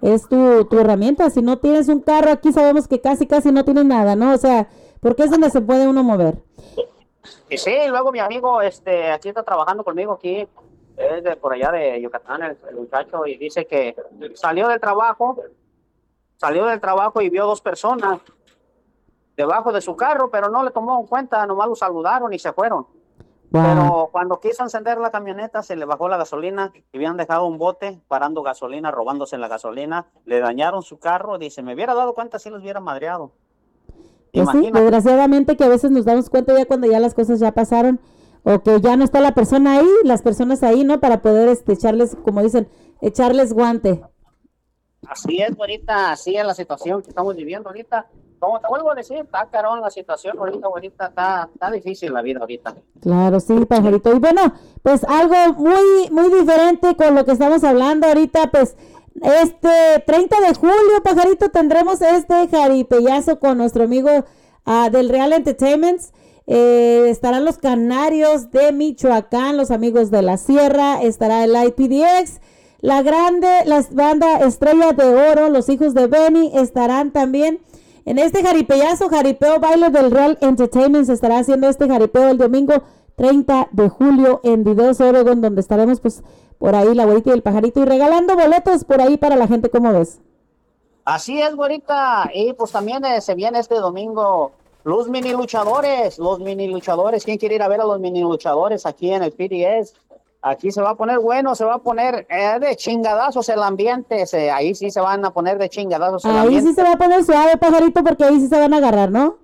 [0.01, 1.29] Es tu, tu herramienta.
[1.29, 4.33] Si no tienes un carro aquí, sabemos que casi, casi no tienes nada, ¿no?
[4.33, 4.67] O sea,
[5.01, 6.37] porque es donde se puede uno mover.
[7.49, 10.47] Y sí, luego mi amigo, este, aquí está trabajando conmigo aquí,
[10.97, 13.95] es de por allá de Yucatán, el, muchacho, y dice que
[14.33, 15.37] salió del trabajo,
[16.39, 18.19] salió del trabajo y vio dos personas
[19.35, 22.53] debajo de su carro, pero no le tomó en cuenta, nomás lo saludaron y se
[22.53, 22.87] fueron.
[23.51, 27.57] Pero cuando quiso encender la camioneta, se le bajó la gasolina y habían dejado un
[27.57, 32.37] bote parando gasolina, robándose la gasolina, le dañaron su carro, dice, me hubiera dado cuenta
[32.37, 33.31] si los hubiera madreado.
[34.31, 37.51] Pues sí, desgraciadamente que a veces nos damos cuenta ya cuando ya las cosas ya
[37.51, 37.99] pasaron
[38.43, 40.99] o que ya no está la persona ahí, las personas ahí, ¿no?
[40.99, 42.69] Para poder este, echarles, como dicen,
[43.01, 44.03] echarles guante.
[45.07, 48.07] Así es, ahorita, así es la situación que estamos viviendo ahorita.
[48.39, 52.21] Como te vuelvo a decir, está carón la situación ahorita, ahorita está, está difícil la
[52.21, 52.75] vida ahorita.
[53.01, 54.13] Claro, sí, pajarito.
[54.15, 58.75] Y bueno, pues algo muy, muy diferente con lo que estamos hablando ahorita, pues
[59.21, 64.09] este 30 de julio, pajarito, tendremos este jaripellazo con nuestro amigo
[64.65, 66.13] uh, del Real Entertainments.
[66.47, 72.39] Eh, estarán los Canarios de Michoacán, los amigos de la Sierra, estará el IPDX,
[72.81, 77.59] la grande, la banda Estrella de Oro, los hijos de Benny estarán también.
[78.05, 82.81] En este jaripellazo, jaripeo baile del Real Entertainment se estará haciendo este jaripeo el domingo
[83.15, 86.23] 30 de julio en Videos Oregon, donde estaremos pues
[86.57, 89.69] por ahí la güerita y el pajarito y regalando boletos por ahí para la gente,
[89.69, 90.19] ¿cómo ves?
[91.03, 92.29] Así es, güerita.
[92.33, 94.53] Y pues también eh, se viene este domingo
[94.83, 97.25] los mini luchadores, los mini luchadores.
[97.25, 99.93] ¿Quién quiere ir a ver a los mini luchadores aquí en el PDS?
[100.41, 104.25] Aquí se va a poner bueno, se va a poner eh, de chingadazos el ambiente.
[104.51, 107.25] ahí sí se van a poner de chingadazos el ahí sí se va a poner
[107.25, 109.37] suave, pajarito, porque ahí sí se van a agarrar, ¿no?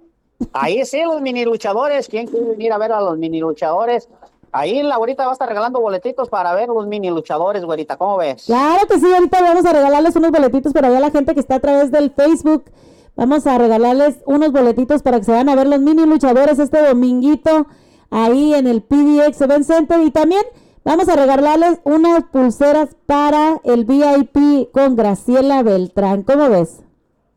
[0.54, 2.08] Ahí sí, los mini luchadores.
[2.08, 4.10] ¿Quién quiere ir a ver a los mini luchadores?
[4.52, 7.98] Ahí la güerita va a estar regalando boletitos para ver los mini luchadores, güerita.
[7.98, 8.46] ¿Cómo ves?
[8.46, 11.42] Claro que sí, ahorita vamos a regalarles unos boletitos para ver a la gente que
[11.42, 12.72] está a través del Facebook.
[13.18, 16.82] Vamos a regalarles unos boletitos para que se vayan a ver los mini luchadores este
[16.82, 17.68] dominguito
[18.10, 20.00] ahí en el PDX Event Center.
[20.02, 20.44] Y también
[20.86, 26.24] vamos a regalarles unas pulseras para el VIP con Graciela Beltrán.
[26.24, 26.82] ¿Cómo ves?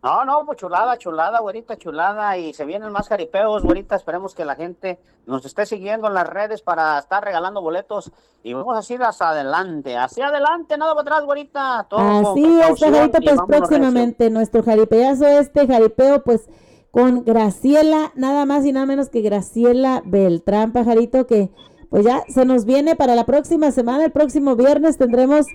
[0.00, 2.38] No, no, pues chulada, chulada, güerita, chulada.
[2.38, 3.96] Y se vienen más jaripeos, güerita.
[3.96, 8.12] Esperemos que la gente nos esté siguiendo en las redes para estar regalando boletos.
[8.44, 11.86] Y vamos a ir hacia adelante, hacia adelante, nada para atrás, güerita.
[11.90, 16.48] Todo Así es, pues próximamente nuestro jaripeazo, este jaripeo, pues
[16.92, 21.50] con Graciela, nada más y nada menos que Graciela Beltrán, pajarito, que
[21.90, 25.46] pues ya se nos viene para la próxima semana, el próximo viernes tendremos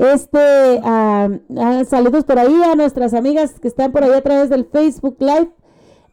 [0.00, 1.28] este, ah,
[1.58, 5.16] ah, saludos por ahí a nuestras amigas que están por ahí a través del Facebook
[5.18, 5.50] Live.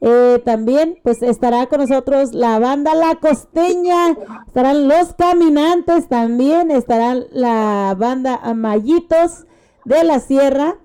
[0.02, 4.16] Eh, también pues estará con nosotros la banda La Costeña,
[4.46, 9.48] estarán los caminantes también, estarán la banda Amayitos
[9.86, 10.76] de la Sierra.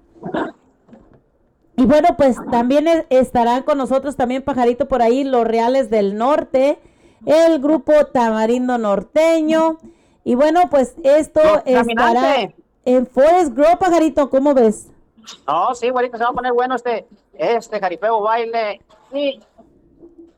[1.77, 6.79] Y bueno, pues también estarán con nosotros también Pajarito por ahí, los Reales del Norte,
[7.27, 9.79] el grupo Tamarindo Norteño.
[10.25, 12.53] Y bueno, pues esto estará
[12.85, 14.89] en Forest Grove, Pajarito, ¿cómo ves?
[15.47, 18.81] No, sí, güerita, se va a poner bueno este, este jaripeo baile.
[19.13, 19.41] Y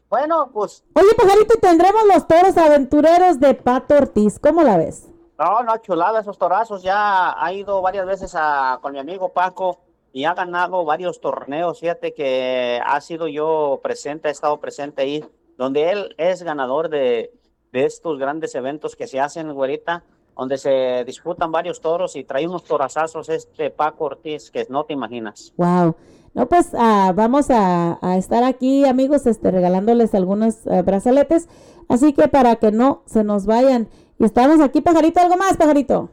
[0.08, 5.08] bueno, pues Oye, Pajarito, tendremos los toros aventureros de Pato Ortiz, ¿cómo la ves?
[5.38, 6.82] No, no, chulada esos torazos.
[6.82, 9.80] Ya ha ido varias veces a, con mi amigo Paco
[10.12, 11.80] y ha ganado varios torneos.
[11.80, 15.24] Fíjate que ha sido yo presente, he estado presente ahí,
[15.56, 17.32] donde él es ganador de,
[17.72, 20.04] de estos grandes eventos que se hacen, güerita,
[20.36, 24.92] donde se disputan varios toros y trae unos torazazos este Paco Ortiz que no te
[24.92, 25.52] imaginas.
[25.56, 25.94] Wow.
[26.34, 31.48] No, pues ah, vamos a, a estar aquí, amigos, este, regalándoles algunos eh, brazaletes.
[31.88, 33.88] Así que para que no se nos vayan.
[34.18, 36.10] Y estamos aquí, Pajarito, ¿algo más, Pajarito?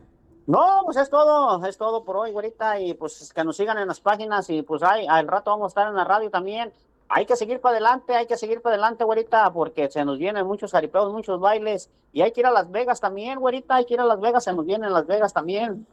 [0.47, 3.87] No, pues es todo, es todo por hoy, güerita, y pues que nos sigan en
[3.87, 6.71] las páginas y pues ay, al rato vamos a estar en la radio también.
[7.13, 10.47] Hay que seguir para adelante, hay que seguir para adelante, güerita, porque se nos vienen
[10.47, 13.95] muchos jaripeos, muchos bailes, y hay que ir a Las Vegas también, güerita, hay que
[13.95, 15.85] ir a Las Vegas, se nos vienen Las Vegas también.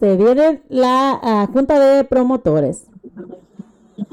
[0.00, 2.86] Se viene la ah, Junta de Promotores.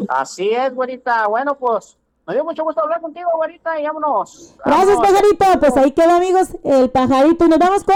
[0.09, 1.95] Así es, güerita, bueno, pues,
[2.27, 4.55] me dio mucho gusto hablar contigo, güerita, y vámonos.
[4.65, 5.09] Gracias, Vámonos.
[5.09, 5.59] pajarito.
[5.61, 7.45] Pues ahí quedó, amigos, el pajarito.
[7.45, 7.95] Y nos vamos con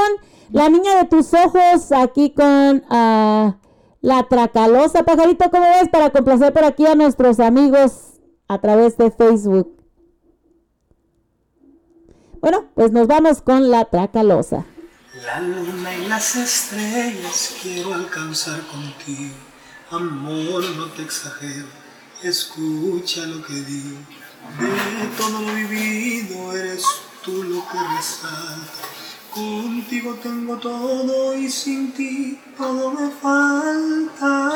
[0.51, 3.55] la niña de tus ojos, aquí con ah,
[3.99, 5.49] la tracalosa, pajarito.
[5.51, 5.89] ¿Cómo ves?
[5.89, 8.08] Para complacer por aquí a nuestros amigos
[8.49, 9.71] a través de Facebook.
[12.41, 14.65] Bueno, pues nos vamos con la tracalosa.
[15.25, 19.35] La luna y las estrellas quiero alcanzar contigo.
[19.91, 21.67] Amor, no te exagero,
[22.23, 23.97] escucha lo que digo.
[24.59, 26.83] De todo lo vivido eres
[27.23, 28.71] tú lo que resalta.
[29.33, 34.49] Contigo tengo todo y sin ti todo me falta.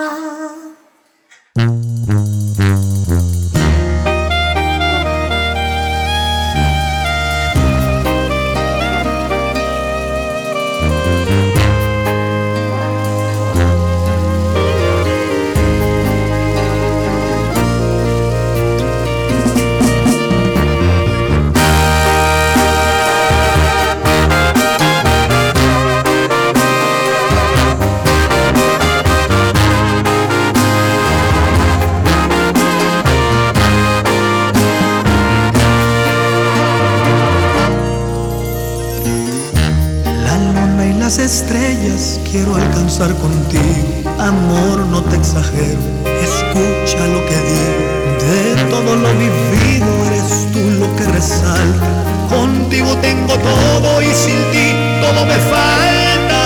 [43.00, 44.14] Contigo.
[44.20, 45.80] Amor, no te exagero,
[46.22, 47.82] escucha lo que digo.
[48.22, 51.88] De todo lo vivido eres tú lo que resalta.
[52.30, 56.42] Contigo tengo todo y sin ti todo me falta.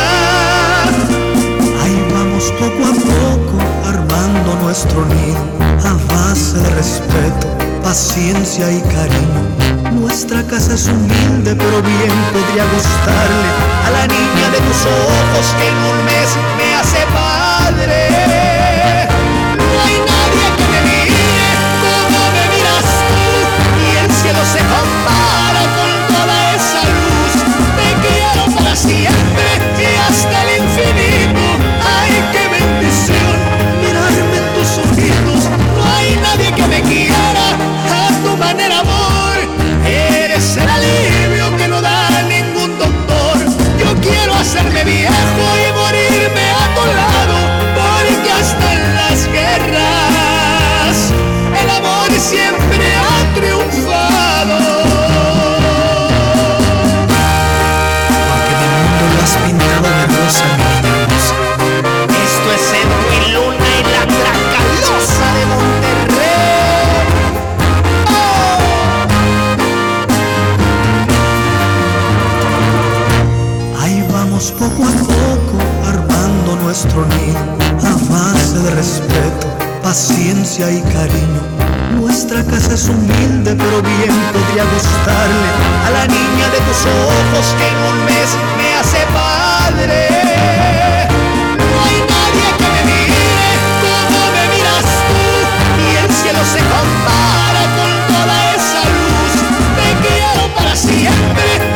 [1.83, 5.43] Ahí vamos poco a poco armando nuestro nido
[5.83, 7.47] a base de respeto,
[7.87, 9.43] paciencia y cariño.
[9.93, 13.47] Nuestra casa es humilde, pero bien podría gustarle
[13.85, 18.36] a la niña de tus ojos que en un mes me hace padre.
[76.99, 79.47] a base de respeto,
[79.83, 81.41] paciencia y cariño.
[81.99, 85.49] Nuestra casa es humilde, pero bien podría gustarle
[85.85, 90.07] a la niña de tus ojos que en un mes me hace padre.
[91.57, 93.49] No hay nadie que me mire
[93.83, 95.21] como me miras tú,
[95.85, 99.33] y el cielo se compara con toda esa luz.
[99.77, 101.66] Te quiero para siempre.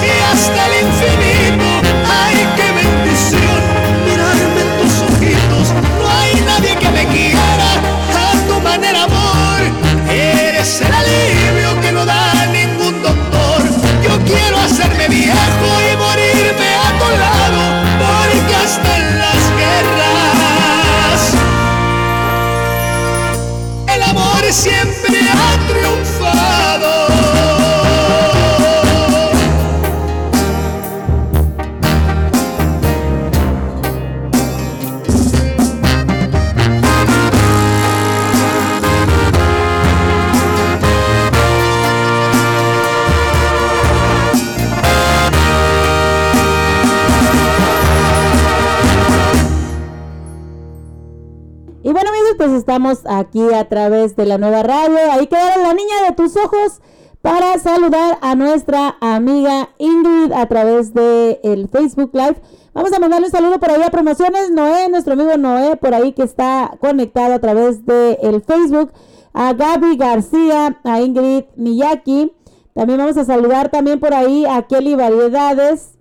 [53.62, 54.98] A través de la nueva radio.
[55.12, 56.82] Ahí quedaron la niña de tus ojos
[57.22, 62.42] para saludar a nuestra amiga Ingrid a través de el Facebook Live.
[62.74, 64.50] Vamos a mandarle un saludo por ahí a promociones.
[64.52, 68.92] Noé, nuestro amigo Noé, por ahí que está conectado a través de el Facebook.
[69.34, 72.34] A Gaby García, a Ingrid Miyaki.
[72.74, 75.98] También vamos a saludar también por ahí a Kelly Variedades.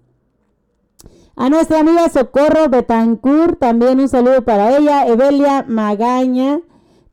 [1.36, 5.06] A nuestra amiga Socorro Betancourt, también un saludo para ella.
[5.06, 6.60] Evelia Magaña,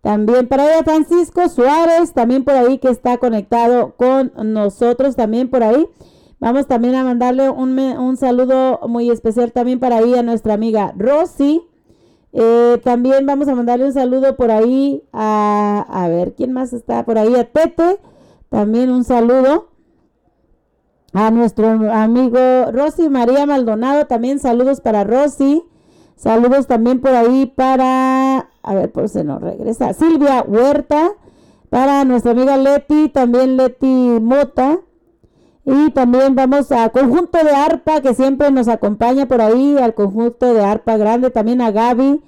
[0.02, 0.84] también para ella.
[0.84, 5.88] Francisco Suárez, también por ahí que está conectado con nosotros, también por ahí.
[6.40, 10.94] Vamos también a mandarle un, un saludo muy especial también para ahí a nuestra amiga
[10.96, 11.64] Rosy.
[12.34, 17.04] Eh, también vamos a mandarle un saludo por ahí a, a ver, ¿quién más está
[17.06, 17.34] por ahí?
[17.34, 18.00] A Tete,
[18.50, 19.70] también un saludo
[21.14, 22.40] a nuestro amigo
[22.72, 25.64] Rosy María Maldonado, también saludos para Rosy,
[26.18, 31.14] saludos también por ahí para, a ver, por se nos regresa, Silvia Huerta,
[31.70, 33.86] para nuestra amiga Leti, también Leti
[34.22, 34.80] Mota,
[35.66, 40.54] y también vamos a conjunto de arpa que siempre nos acompaña por ahí, al conjunto
[40.54, 42.22] de arpa grande, también a Gaby,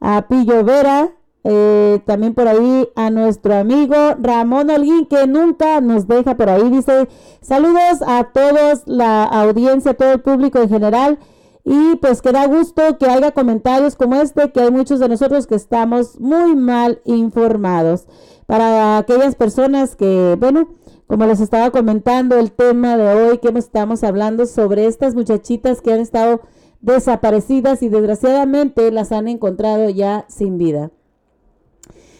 [0.00, 1.10] a Pillo Vera,
[1.44, 6.68] eh, también por ahí a nuestro amigo Ramón Holguín que nunca nos deja por ahí.
[6.70, 7.08] Dice
[7.40, 11.18] saludos a todos, la audiencia, a todo el público en general.
[11.64, 15.46] Y pues que da gusto que haya comentarios como este, que hay muchos de nosotros
[15.46, 18.06] que estamos muy mal informados.
[18.46, 20.68] Para aquellas personas que, bueno,
[21.06, 25.92] como les estaba comentando, el tema de hoy que estamos hablando sobre estas muchachitas que
[25.92, 26.40] han estado
[26.80, 30.90] desaparecidas y desgraciadamente las han encontrado ya sin vida.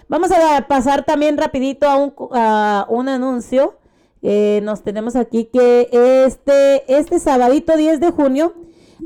[0.09, 3.75] Vamos a pasar también rapidito a un, a un anuncio.
[4.21, 5.89] Eh, nos tenemos aquí que
[6.27, 8.53] este, este sabadito 10 de junio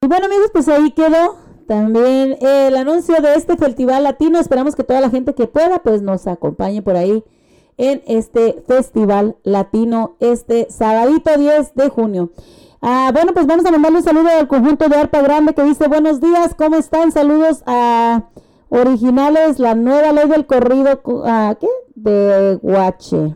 [0.00, 1.36] Y bueno amigos, pues ahí quedó
[1.68, 4.40] también el anuncio de este festival latino.
[4.40, 7.22] Esperamos que toda la gente que pueda pues nos acompañe por ahí
[7.78, 12.30] en este festival latino este sabadito 10 de junio.
[12.80, 15.88] Ah, bueno, pues vamos a mandarle un saludo al conjunto de Arpa Grande que dice
[15.88, 17.10] buenos días, ¿cómo están?
[17.12, 18.24] Saludos a
[18.68, 21.68] originales, la nueva ley del corrido, uh, ¿qué?
[21.94, 23.34] De Guache.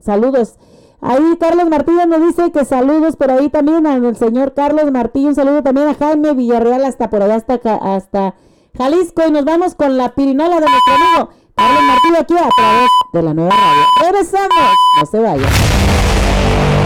[0.00, 0.56] Saludos.
[1.00, 5.34] Ahí Carlos Martínez nos dice que saludos por ahí también al señor Carlos Martínez, un
[5.34, 8.34] saludo también a Jaime Villarreal hasta por allá, hasta, hasta
[8.76, 9.22] Jalisco.
[9.28, 13.22] Y nos vamos con la pirinola de nuestro amigo Carlos Martínez aquí a través de
[13.22, 13.82] la nueva radio.
[14.02, 16.83] Regresamos, no se vayan.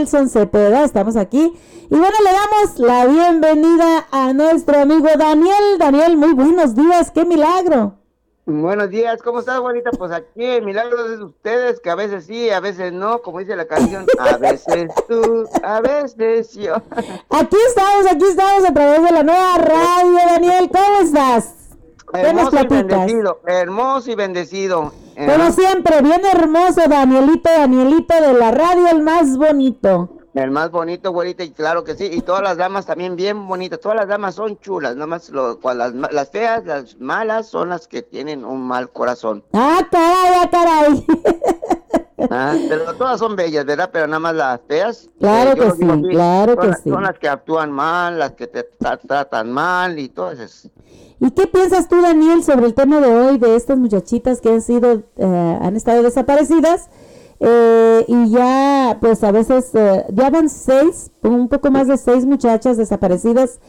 [0.00, 1.52] Nelson Cepeda, estamos aquí.
[1.90, 5.76] Y bueno, le damos la bienvenida a nuestro amigo Daniel.
[5.78, 7.98] Daniel, muy buenos días, qué milagro.
[8.46, 9.90] Buenos días, ¿cómo estás, bonita?
[9.90, 13.40] Pues aquí el milagro es de ustedes, que a veces sí, a veces no, como
[13.40, 16.76] dice la canción, a veces tú, a veces yo.
[17.28, 21.59] Aquí estamos, aquí estamos a través de la nueva radio, Daniel, ¿cómo estás?
[22.12, 24.92] ¿Qué nos Hermoso y bendecido, hermoso y bendecido.
[25.16, 30.16] Eh, Como siempre, bien hermoso, Danielito, Danielito de la radio, el más bonito.
[30.32, 33.80] El más bonito, güerita, y claro que sí, y todas las damas también bien bonitas,
[33.80, 38.02] todas las damas son chulas, nada más lo, las, feas, las malas son las que
[38.02, 39.42] tienen un mal corazón.
[39.52, 41.06] Ah, caray, ah, caray.
[42.30, 43.88] Ah, Pero todas son bellas, ¿verdad?
[43.90, 45.08] Pero nada más las feas.
[45.18, 46.90] Claro eh, yo que sí, claro son que sí.
[46.90, 50.68] Son las que actúan mal, las que te tra- tratan mal y todo eso.
[51.20, 54.62] ¿Y qué piensas tú, Daniel, sobre el tema de hoy de estas muchachitas que han
[54.62, 56.88] sido, eh, han estado desaparecidas?
[57.40, 62.26] eh, y ya, pues a veces, eh, ya van seis, un poco más de seis
[62.26, 63.60] muchachas desaparecidas.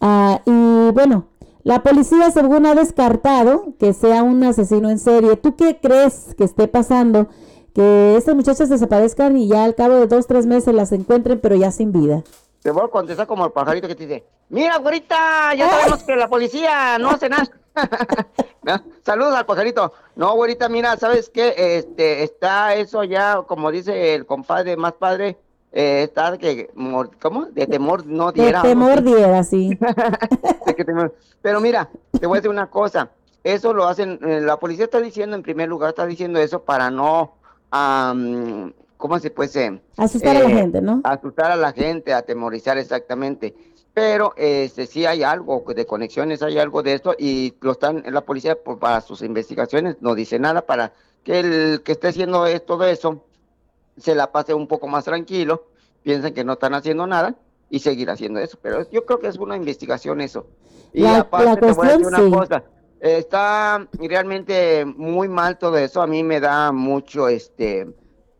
[0.00, 1.26] ah, y bueno,
[1.62, 5.36] la policía según ha descartado que sea un asesino en serie.
[5.36, 7.28] ¿Tú qué crees que esté pasando?
[7.74, 11.54] Que estas muchachas desaparezcan y ya al cabo de dos, tres meses las encuentren, pero
[11.56, 12.24] ya sin vida.
[12.62, 16.16] Te voy a contestar como el pajarito que te dice, mira, güerita, ya sabemos que
[16.16, 17.48] la policía no hace nada.
[18.62, 18.80] ¿No?
[19.04, 19.92] Saludos al pajarito.
[20.14, 21.54] No, güerita, mira, ¿sabes qué?
[21.56, 25.38] Este, está eso ya, como dice el compadre más padre,
[25.72, 26.70] eh, está que,
[27.20, 27.46] ¿cómo?
[27.46, 28.62] De temor no De diera.
[28.62, 29.70] temor diera, sí.
[30.66, 31.88] De que temor- Pero mira,
[32.20, 33.08] te voy a decir una cosa.
[33.42, 36.90] Eso lo hacen, eh, la policía está diciendo en primer lugar, está diciendo eso para
[36.90, 37.32] no,
[37.72, 38.72] am,
[39.02, 39.82] ¿cómo se puede?
[39.96, 41.00] Asustar a la Eh, gente, ¿no?
[41.02, 43.52] asustar a la gente, atemorizar exactamente.
[43.92, 48.20] Pero este sí hay algo de conexiones, hay algo de esto y lo están la
[48.20, 50.92] policía por- para sus investigaciones no dice nada para
[51.24, 53.24] que el que esté haciendo todo eso
[53.96, 55.64] se la pase un poco más tranquilo,
[56.04, 57.34] piensen que no están haciendo nada
[57.70, 58.56] y seguir haciendo eso.
[58.62, 60.46] Pero yo creo que es una investigación eso.
[60.92, 62.30] Y La- aparte la te voy a decir una sí.
[62.30, 62.64] cosa,
[63.00, 66.00] está realmente muy mal todo eso.
[66.00, 67.88] A mí me da mucho este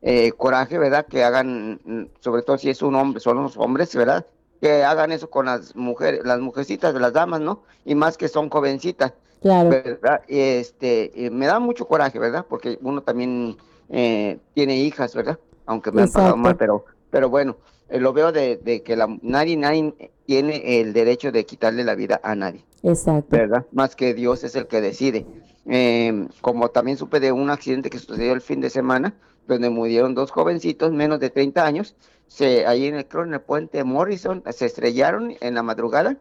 [0.03, 1.07] eh, coraje, ¿verdad?
[1.07, 4.27] Que hagan, sobre todo si es un hombre, son los hombres, ¿verdad?
[4.61, 7.63] Que hagan eso con las mujeres, las mujercitas de las damas, ¿no?
[7.85, 9.71] Y más que son jovencitas, Claro.
[9.71, 10.23] ¿verdad?
[10.29, 12.47] Y este, me da mucho coraje, ¿verdad?
[12.49, 13.57] Porque uno también
[13.89, 15.39] eh, tiene hijas, ¿verdad?
[15.67, 16.43] Aunque me han pagado Exacto.
[16.43, 17.57] mal, pero, pero bueno,
[17.89, 19.95] eh, lo veo de, de que la, nadie, nadie
[20.27, 22.65] tiene el derecho de quitarle la vida a nadie.
[22.85, 23.37] Exacto.
[23.37, 23.67] ¿verdad?
[23.73, 25.27] Más que Dios es el que decide.
[25.67, 29.15] Eh, como también supe de un accidente que sucedió el fin de semana,
[29.47, 33.85] donde murieron dos jovencitos, menos de 30 años, se, ahí en el, en el puente
[33.85, 36.17] Morrison, se estrellaron en la madrugada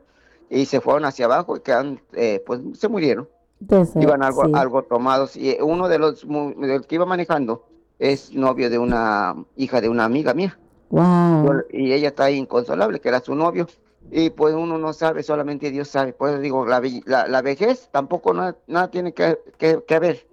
[0.49, 3.29] y se fueron hacia abajo y quedan, eh, pues se murieron.
[3.61, 4.51] Entonces, Iban algo, sí.
[4.55, 7.65] algo tomados y uno de los del que iba manejando
[7.99, 10.57] es novio de una hija de una amiga mía.
[10.89, 11.63] Wow.
[11.71, 13.67] Y ella está inconsolable, que era su novio.
[14.09, 16.11] Y pues uno no sabe, solamente Dios sabe.
[16.11, 20.27] Por eso digo, la, la, la vejez tampoco nada, nada tiene que, que, que ver,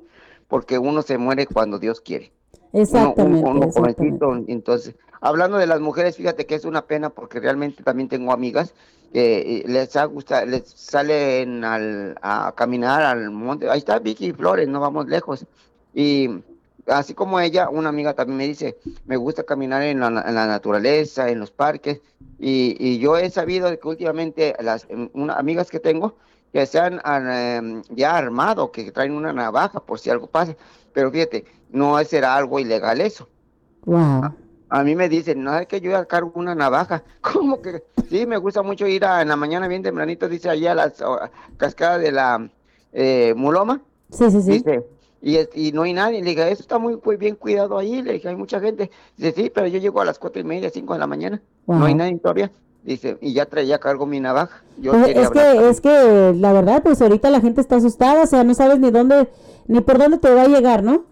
[0.48, 2.32] porque uno se muere cuando Dios quiere.
[2.72, 3.44] Exactamente.
[3.44, 4.18] uno, uno exactamente.
[4.18, 8.32] jovencito, entonces, hablando de las mujeres, fíjate que es una pena porque realmente también tengo
[8.32, 8.74] amigas
[9.12, 13.68] que eh, les ha gustado, les salen al, a caminar al monte.
[13.70, 15.46] Ahí está Vicky Flores, no vamos lejos.
[15.94, 16.28] Y
[16.86, 20.46] así como ella, una amiga también me dice, me gusta caminar en la, en la
[20.46, 22.00] naturaleza, en los parques.
[22.38, 26.16] Y, y yo he sabido que últimamente las em, una- amigas que tengo
[26.52, 27.00] que se han
[27.30, 30.54] em, ya armado, que traen una navaja por si algo pasa.
[30.92, 33.28] Pero fíjate, no será algo ilegal eso.
[33.84, 34.34] Wow.
[34.70, 37.02] A mí me dicen, no es que yo cargo una navaja.
[37.20, 37.82] ¿Cómo que?
[38.10, 41.00] Sí, me gusta mucho ir a, en la mañana bien tempranito, dice allá a las
[41.00, 41.18] oh,
[41.56, 42.50] cascadas de la
[42.92, 43.80] eh, Muloma.
[44.10, 44.52] Sí, sí, sí.
[44.52, 44.84] Dice,
[45.20, 45.38] y,
[45.68, 46.22] y no hay nadie.
[46.22, 48.02] Le dije, eso está muy, muy bien cuidado ahí.
[48.02, 48.90] Le dije, hay mucha gente.
[49.16, 51.40] Dice, sí, pero yo llego a las cuatro y media, cinco de la mañana.
[51.66, 52.50] No hay nadie todavía.
[52.82, 54.62] Dice, y ya traía cargo mi navaja.
[54.78, 58.22] Yo Pues, es hablar que, es que la verdad, pues ahorita la gente está asustada,
[58.22, 59.28] o sea, no sabes ni dónde,
[59.66, 61.04] ni por dónde te va a llegar, ¿no?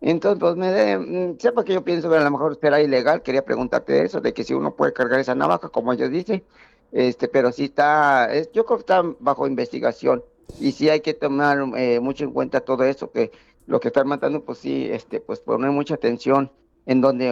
[0.00, 3.22] Entonces, pues me de, mm, sepa que yo pienso que a lo mejor será ilegal,
[3.22, 6.44] quería preguntarte eso, de que si uno puede cargar esa navaja, como ellos dicen,
[6.92, 10.24] este, pero sí está, es- yo creo que está bajo investigación
[10.58, 13.32] y sí hay que tomar eh, mucho en cuenta todo eso, que
[13.66, 16.50] lo que están matando, pues sí, este, pues poner mucha atención
[16.86, 17.30] en donde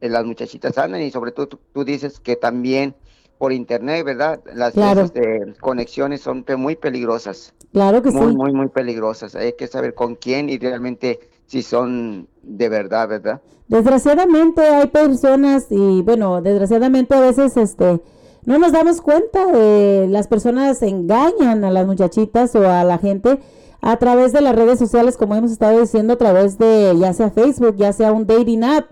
[0.00, 2.94] eh, las muchachitas andan y sobre todo tú, tú dices que también
[3.38, 4.40] por internet, ¿verdad?
[4.54, 5.02] Las Claro.
[5.02, 8.36] esas, eh, conexiones son muy peligrosas Claro que muy, sí.
[8.36, 9.34] muy, muy peligrosas.
[9.34, 13.42] Hay que saber con quién y realmente si son de verdad, ¿verdad?
[13.66, 18.00] Desgraciadamente hay personas y bueno, desgraciadamente a veces este
[18.46, 23.40] no nos damos cuenta de las personas engañan a las muchachitas o a la gente
[23.80, 27.30] a través de las redes sociales, como hemos estado diciendo, a través de ya sea
[27.30, 28.86] Facebook, ya sea un dating app.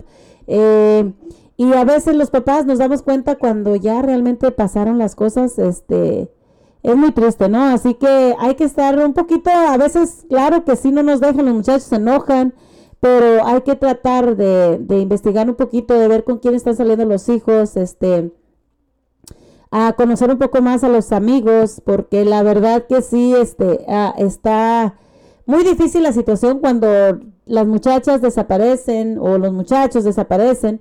[0.49, 1.13] eh,
[1.57, 6.29] y a veces los papás nos damos cuenta cuando ya realmente pasaron las cosas, este,
[6.83, 7.65] es muy triste, ¿no?
[7.65, 11.45] Así que hay que estar un poquito, a veces, claro que sí no nos dejan,
[11.45, 12.55] los muchachos se enojan,
[13.01, 17.05] pero hay que tratar de, de investigar un poquito, de ver con quién están saliendo
[17.05, 18.33] los hijos, este,
[19.73, 23.85] a conocer un poco más a los amigos, porque la verdad que sí, este,
[24.19, 24.97] está
[25.47, 26.89] muy difícil la situación cuando
[27.47, 30.81] las muchachas desaparecen o los muchachos desaparecen,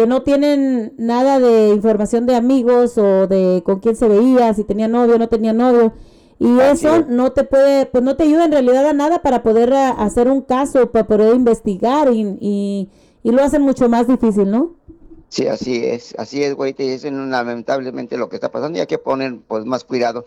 [0.00, 4.64] que no tienen nada de información de amigos o de con quién se veía, si
[4.64, 5.92] tenía novio o no tenía novio.
[6.38, 7.06] Y Así eso es.
[7.06, 10.30] no te puede, pues no te ayuda en realidad a nada para poder ah, hacer
[10.30, 12.88] un caso, para poder investigar y, y,
[13.22, 14.74] y lo hacen mucho más difícil, ¿no?
[15.28, 18.86] Sí, así es, así es, güey, y es lamentablemente lo que está pasando y hay
[18.86, 20.24] que poner pues más cuidado.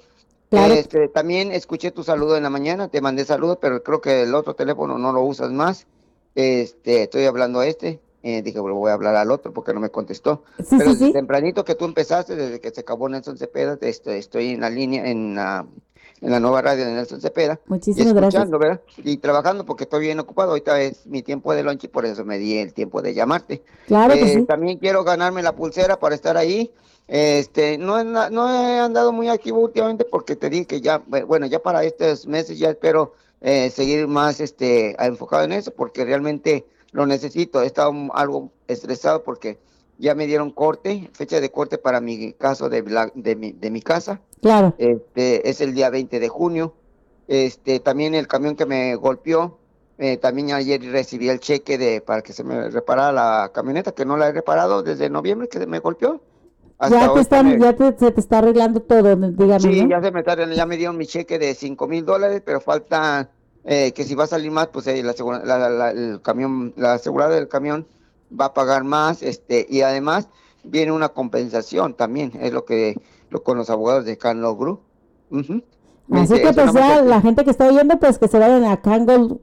[0.50, 0.76] Claro.
[0.76, 4.36] Este, también escuché tu saludo en la mañana, te mandé saludos, pero creo que el
[4.36, 5.88] otro teléfono no lo usas más.
[6.36, 9.80] Este, estoy hablando a este, eh, dije, bueno, voy a hablar al otro porque no
[9.80, 10.44] me contestó.
[10.58, 11.14] Sí, pero sí, desde sí.
[11.14, 15.06] tempranito que tú empezaste, desde que se acabó Nelson Cepeda, este, estoy en la línea,
[15.10, 15.66] en la
[16.22, 17.60] en la nueva radio de Nelson Cepeda.
[17.66, 18.48] Muchísimas y gracias.
[19.04, 20.52] Y trabajando porque estoy bien ocupado.
[20.52, 23.62] Ahorita es mi tiempo de lunch y por eso me di el tiempo de llamarte.
[23.88, 24.44] Claro que Eh, sí.
[24.46, 26.72] También quiero ganarme la pulsera para estar ahí.
[27.10, 31.46] Este, no, no he andado muy activo últimamente porque te dije que ya, bu- bueno,
[31.46, 36.66] ya para estos meses ya espero eh, seguir más este, enfocado en eso porque realmente
[36.94, 37.62] lo necesito.
[37.62, 39.60] He estado algo estresado porque
[39.98, 43.70] ya me dieron corte, fecha de corte para mi caso de, la- de, mi, de
[43.70, 44.22] mi casa.
[44.42, 44.74] Claro.
[44.78, 46.74] Este, es el día 20 de junio.
[47.28, 49.60] Este, también el camión que me golpeó,
[49.98, 54.06] eh, también ayer recibí el cheque de para que se me reparara la camioneta, que
[54.06, 56.22] no la he reparado desde noviembre que me golpeó.
[56.80, 59.90] Hasta Ya te están, me- ya te- se te está arreglando todo, dígame, Sí, ¿no?
[59.90, 63.30] ya, se me está- ya me dieron mi cheque de 5 mil dólares, pero falta
[63.66, 65.14] eh, que si va a salir más, pues eh, la,
[65.58, 67.88] la- la- el camión, la asegurada del camión
[68.40, 70.28] va a pagar más, este, y además
[70.64, 72.96] viene una compensación también, es lo que
[73.30, 74.82] lo con los abogados de Canlo Group.
[75.32, 75.64] Ujú.
[76.12, 78.82] Así Este, que pues ya la gente que está oyendo, pues que se vayan a
[78.82, 79.38] Kangle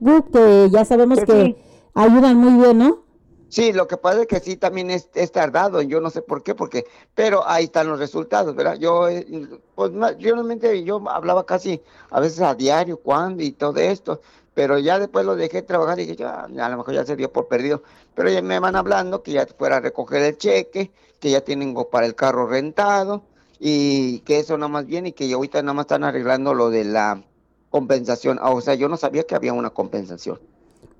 [0.00, 1.56] Group, que ya sabemos Que que sí.
[1.94, 3.04] ayudan muy bien, ¿no?
[3.50, 6.42] Sí, lo que pasa es que sí también es, es tardado, yo no sé por
[6.42, 6.84] qué, porque,
[7.14, 8.76] pero ahí están los resultados, ¿verdad?
[8.78, 9.26] Yo, eh,
[9.74, 11.80] pues, yo realmente yo hablaba casi
[12.10, 14.20] a veces a diario, cuándo y todo esto,
[14.52, 17.32] pero ya después lo dejé trabajar y dije, ya, a lo mejor ya se dio
[17.32, 17.82] por perdido,
[18.14, 21.74] pero ya me van hablando que ya fuera a recoger el cheque, que ya tienen
[21.90, 23.22] para el carro rentado
[23.58, 26.84] y que eso nada más viene y que ahorita nada más están arreglando lo de
[26.84, 27.24] la
[27.70, 30.38] compensación, o sea, yo no sabía que había una compensación.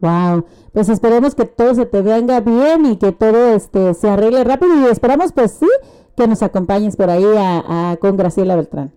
[0.00, 4.44] Wow, pues esperemos que todo se te venga bien y que todo este se arregle
[4.44, 5.66] rápido y esperamos pues sí
[6.16, 8.92] que nos acompañes por ahí a, a- con Graciela Beltrán.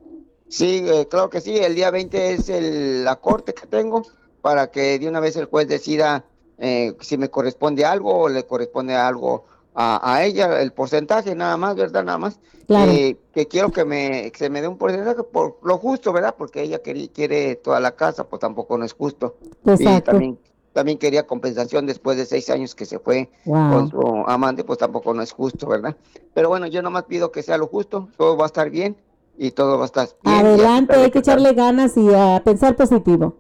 [0.47, 1.58] Sí, eh, claro que sí.
[1.58, 4.04] El día 20 es el- la corte que tengo
[4.41, 6.26] para que de una vez el juez decida
[6.58, 11.58] eh, si me corresponde algo o le corresponde algo a, a ella, el porcentaje nada
[11.58, 12.04] más, ¿verdad?
[12.04, 12.39] Nada más.
[12.68, 12.91] Claro.
[12.91, 16.36] Eh, que quiero que, me, que se me dé un porcentaje por lo justo, ¿verdad?
[16.38, 19.38] Porque ella querí- quiere toda la casa, pues tampoco no es justo.
[19.66, 20.12] Y Exacto.
[20.12, 20.38] también,
[20.74, 23.72] también quería compensación después de seis años que se fue Wow.
[23.72, 25.95] con su amante, pues tampoco no es justo, ¿verdad?
[26.34, 28.95] Pero bueno, yo nomás pido que sea lo justo, todo va a estar bien
[29.38, 30.45] y todo va a estar bien.
[30.45, 33.36] Adelante, hay que echarle ganas y a pensar positivo.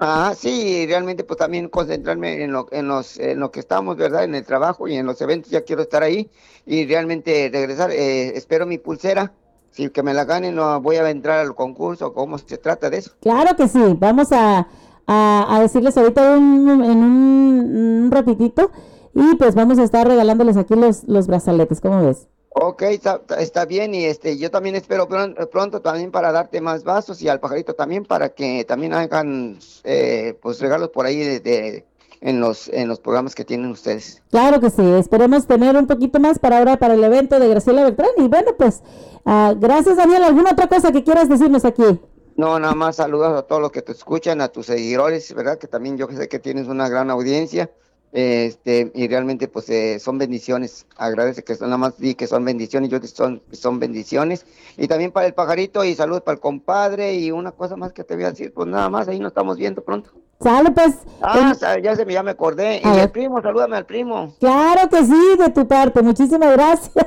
[0.00, 4.24] Ah, sí, realmente pues también concentrarme en lo, en los, en lo que estamos, ¿verdad?
[4.24, 6.28] En el trabajo y en los eventos, ya quiero estar ahí
[6.66, 7.92] y realmente regresar.
[7.92, 9.32] Eh, espero mi pulsera,
[9.70, 12.98] si que me la gane no voy a entrar al concurso, ¿cómo se trata de
[12.98, 13.12] eso?
[13.20, 14.66] Claro que sí, vamos a,
[15.06, 18.70] a, a decirles ahorita un- en un, un ratitito
[19.14, 22.28] y pues vamos a estar regalándoles aquí los, los brazaletes, ¿cómo ves?
[22.54, 26.84] Ok, está, está bien y este, yo también espero pron- pronto también para darte más
[26.84, 31.40] vasos y al pajarito también para que también hagan eh, pues regalos por ahí de,
[31.40, 31.86] de-
[32.20, 34.22] en los en los programas que tienen ustedes.
[34.30, 37.82] Claro que sí, esperemos tener un poquito más para ahora para el evento de Graciela
[37.84, 38.82] Beltrán y bueno pues
[39.24, 41.82] ah, gracias Daniel, ¿alguna otra cosa que quieras decirnos aquí?
[42.36, 45.58] No, nada más saludos a todos los que te escuchan, a tus seguidores, ¿verdad?
[45.58, 47.70] Que también yo sé que tienes una gran audiencia.
[48.14, 50.86] Este, y realmente pues eh, son bendiciones.
[50.96, 54.44] Agradece que son nada más di que son bendiciones, yo son, son bendiciones.
[54.76, 58.04] Y también para el pajarito y saludos para el compadre y una cosa más que
[58.04, 60.10] te voy a decir, pues nada más, ahí nos estamos viendo pronto.
[60.42, 62.82] Sale pues, Ah, ya se me, ya me acordé.
[62.84, 64.34] Y el primo, salúdame al primo.
[64.38, 67.06] claro que sí, de tu parte, muchísimas gracias.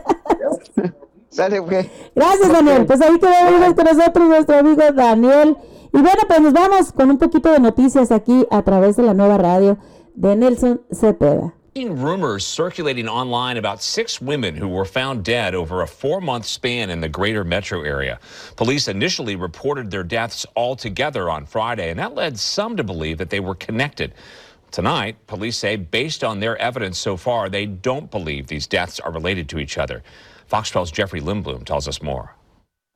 [1.36, 1.90] Sale, güey.
[2.16, 2.86] Gracias, Daniel.
[2.86, 5.58] Pues ahí quedamos con nosotros nuestro amigo Daniel.
[5.94, 9.14] Y bueno, pues nos vamos con un poquito de noticias aquí a través de la
[9.14, 9.78] nueva radio
[10.14, 11.54] de Nelson Cepeda.
[11.76, 16.46] Seen rumors circulating online about six women who were found dead over a four month
[16.46, 18.18] span in the greater metro area.
[18.56, 23.18] Police initially reported their deaths all together on Friday, and that led some to believe
[23.18, 24.14] that they were connected.
[24.72, 29.12] Tonight, police say, based on their evidence so far, they don't believe these deaths are
[29.12, 30.02] related to each other.
[30.56, 32.34] Fox 12's Jeffrey Lindblom tells us more.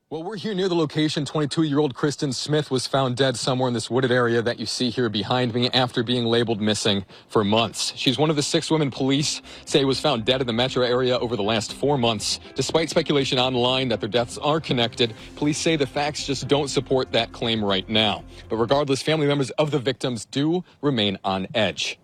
[0.08, 1.26] Well, we're here near the location.
[1.26, 4.64] 22 year old Kristen Smith was found dead somewhere in this wooded area that you
[4.64, 7.92] see here behind me after being labeled missing for months.
[7.96, 11.18] She's one of the six women police say was found dead in the metro area
[11.18, 12.40] over the last four months.
[12.54, 17.12] Despite speculation online that their deaths are connected, police say the facts just don't support
[17.12, 18.24] that claim right now.
[18.48, 21.98] But regardless, family members of the victims do remain on edge.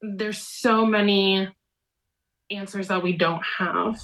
[0.00, 1.50] there's so many
[2.50, 3.94] answers that we don't have.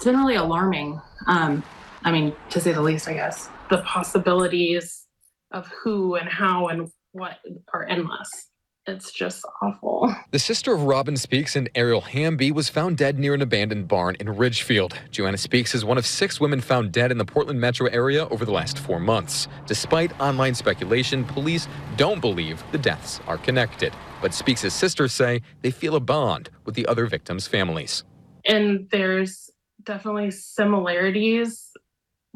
[0.00, 0.98] It's been really alarming.
[1.26, 1.62] Um,
[2.04, 3.50] I mean, to say the least, I guess.
[3.68, 5.06] The possibilities
[5.50, 7.36] of who and how and what
[7.74, 8.30] are endless.
[8.86, 10.10] It's just awful.
[10.30, 14.16] The sister of Robin Speaks and Ariel Hamby was found dead near an abandoned barn
[14.20, 14.98] in Ridgefield.
[15.10, 18.46] Joanna Speaks is one of six women found dead in the Portland metro area over
[18.46, 19.48] the last four months.
[19.66, 23.92] Despite online speculation, police don't believe the deaths are connected.
[24.22, 28.02] But Speaks' sisters say they feel a bond with the other victims' families.
[28.46, 29.49] And there's
[29.84, 31.70] definitely similarities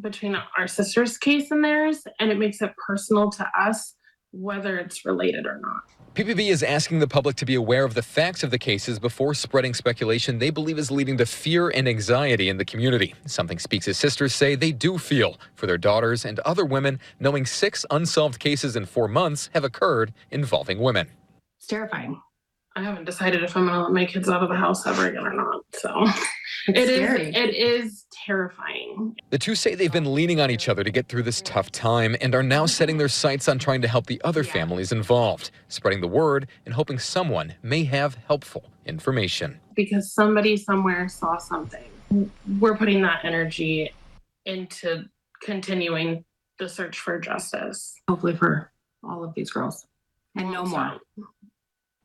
[0.01, 3.95] between our sister's case and theirs, and it makes it personal to us
[4.32, 5.82] whether it's related or not.
[6.14, 9.34] PPB is asking the public to be aware of the facts of the cases before
[9.34, 13.14] spreading speculation they believe is leading to fear and anxiety in the community.
[13.26, 17.47] Something Speaks' as sisters say they do feel for their daughters and other women, knowing
[17.47, 21.09] six unsolved cases in four months have occurred involving women.
[21.59, 22.20] It's terrifying.
[22.77, 25.25] I haven't decided if I'm gonna let my kids out of the house ever again
[25.25, 25.62] or not.
[25.75, 26.05] So
[26.66, 29.14] it's it is, it is terrifying.
[29.31, 32.16] The two say they've been leaning on each other to get through this tough time
[32.20, 36.01] and are now setting their sights on trying to help the other families involved, spreading
[36.01, 39.61] the word and hoping someone may have helpful information.
[39.75, 41.85] because somebody somewhere saw something.
[42.59, 43.91] We're putting that energy
[44.47, 45.05] into
[45.43, 46.25] continuing
[46.59, 47.95] the search for justice.
[48.09, 48.72] Hopefully for
[49.03, 49.87] all of these girls.
[50.37, 50.99] And no more.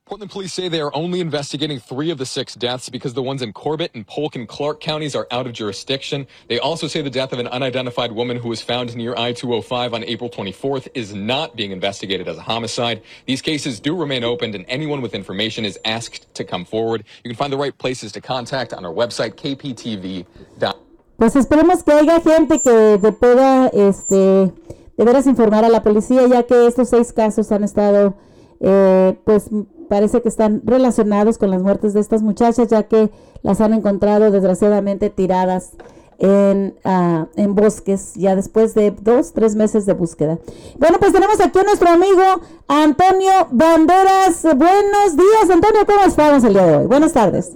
[0.10, 3.44] Portland police say they are only investigating three of the six deaths because the ones
[3.44, 6.26] in Corbett and Polk and Clark counties are out of jurisdiction.
[6.48, 9.94] They also say the death of an unidentified woman who was found near I 205
[9.94, 13.04] on April 24th is not being investigated as a homicide.
[13.28, 17.04] These cases do remain open, and anyone with information is asked to come forward.
[17.24, 20.74] You can find the right places to contact on our website, kptv.com.
[21.18, 26.26] Pues esperemos que haya gente que te pueda, este, de veras informar a la policía,
[26.28, 28.16] ya que estos seis casos han estado,
[28.60, 29.52] eh, pues
[29.90, 33.10] parece que están relacionados con las muertes de estas muchachas, ya que
[33.42, 35.72] las han encontrado desgraciadamente tiradas
[36.20, 40.38] en, ah, en bosques, ya después de dos, tres meses de búsqueda.
[40.78, 42.24] Bueno, pues tenemos aquí a nuestro amigo
[42.68, 44.44] Antonio Banderas.
[44.44, 46.86] Buenos días, Antonio, ¿cómo estamos el día de hoy?
[46.86, 47.56] Buenas tardes.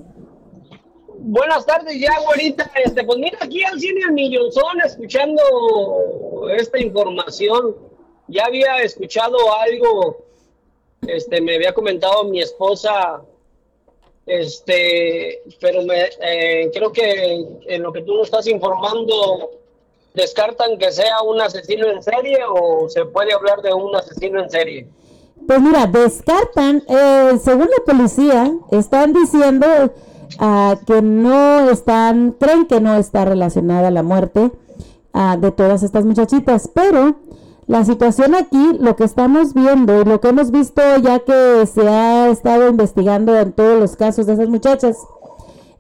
[1.26, 5.42] Buenas tardes, ya, ahorita, este, pues mira, aquí al cine en Millonzón, escuchando
[6.58, 7.78] esta información,
[8.28, 10.23] ya había escuchado algo,
[11.08, 13.22] este, me había comentado mi esposa,
[14.26, 19.52] este, pero me, eh, creo que en lo que tú nos estás informando,
[20.14, 24.50] descartan que sea un asesino en serie o se puede hablar de un asesino en
[24.50, 24.88] serie.
[25.48, 29.68] Pues mira, descartan, eh, según la policía, están diciendo
[30.40, 34.52] ah, que no están, creen que no está relacionada la muerte
[35.12, 37.18] ah, de todas estas muchachitas, pero
[37.68, 41.88] la situación aquí, lo que estamos viendo y lo que hemos visto ya que se
[41.88, 44.98] ha estado investigando en todos los casos de esas muchachas,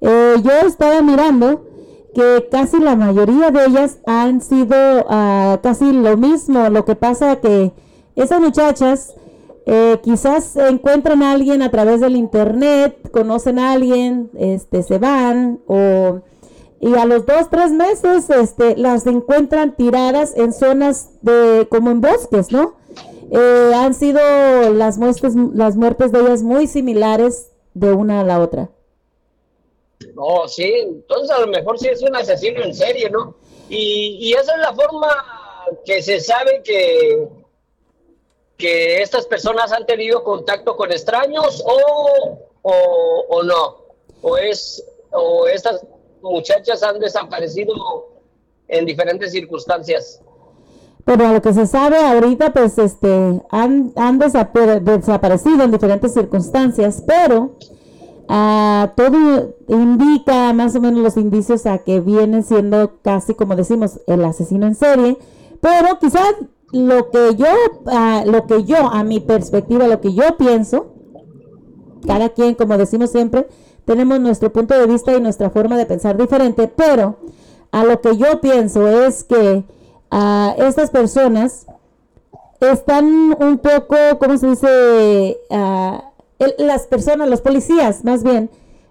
[0.01, 1.65] eh, yo estaba mirando
[2.13, 4.75] que casi la mayoría de ellas han sido
[5.09, 6.69] ah, casi lo mismo.
[6.69, 7.73] Lo que pasa que
[8.15, 9.13] esas muchachas
[9.65, 15.59] eh, quizás encuentran a alguien a través del internet, conocen a alguien, este, se van
[15.67, 16.21] o
[16.83, 22.01] y a los dos tres meses este, las encuentran tiradas en zonas de como en
[22.01, 22.75] bosques, ¿no?
[23.31, 24.19] Eh, han sido
[24.73, 28.69] las muertes las muertes de ellas muy similares de una a la otra.
[30.13, 33.35] No, sí, entonces a lo mejor sí es un asesino en serie, ¿no?
[33.69, 35.07] Y, y esa es la forma
[35.85, 37.29] que se sabe que,
[38.57, 43.83] que estas personas han tenido contacto con extraños o, o, o no.
[44.21, 45.85] O es, o estas
[46.31, 47.73] muchachas han desaparecido
[48.67, 50.21] en diferentes circunstancias.
[51.05, 56.13] Pero a lo que se sabe ahorita, pues este, han, han desapare- desaparecido en diferentes
[56.13, 57.57] circunstancias, pero
[58.29, 63.99] ah, todo indica más o menos los indicios a que viene siendo casi como decimos
[64.07, 65.17] el asesino en serie,
[65.59, 66.35] pero quizás
[66.71, 67.47] lo que yo,
[67.87, 70.93] ah, lo que yo, a mi perspectiva, lo que yo pienso,
[72.07, 73.47] cada quien, como decimos siempre,
[73.85, 77.17] tenemos nuestro punto de vista y nuestra forma de pensar diferente, pero
[77.71, 79.63] a lo que yo pienso es que
[80.11, 81.65] ah, estas personas
[82.59, 85.37] están un poco, ¿cómo se dice?
[85.49, 86.03] Ah,
[86.39, 88.49] el- las personas, los policías más bien,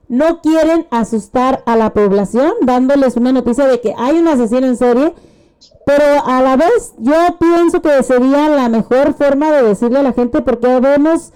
[0.09, 4.77] no quieren asustar a la población dándoles una noticia de que hay un asesino en
[4.77, 5.15] serie,
[5.87, 10.13] pero a la vez yo pienso que sería la mejor forma de decirle a la
[10.13, 11.33] gente porque vemos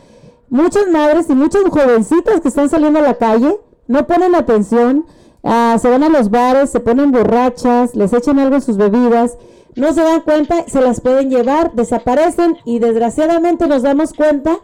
[0.48, 5.06] muchas madres y muchas jovencitas que están saliendo a la calle, no ponen atención,
[5.42, 9.38] ah, se van a los bares, se ponen borrachas, les echan algo en sus bebidas,
[9.76, 14.58] no se dan cuenta, se las pueden llevar, desaparecen y desgraciadamente nos damos cuenta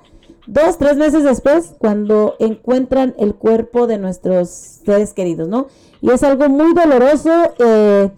[0.46, 5.66] dos, tres meses después cuando encuentran el cuerpo de nuestros seres queridos, ¿no?
[6.00, 8.10] Y es algo muy doloroso, eh,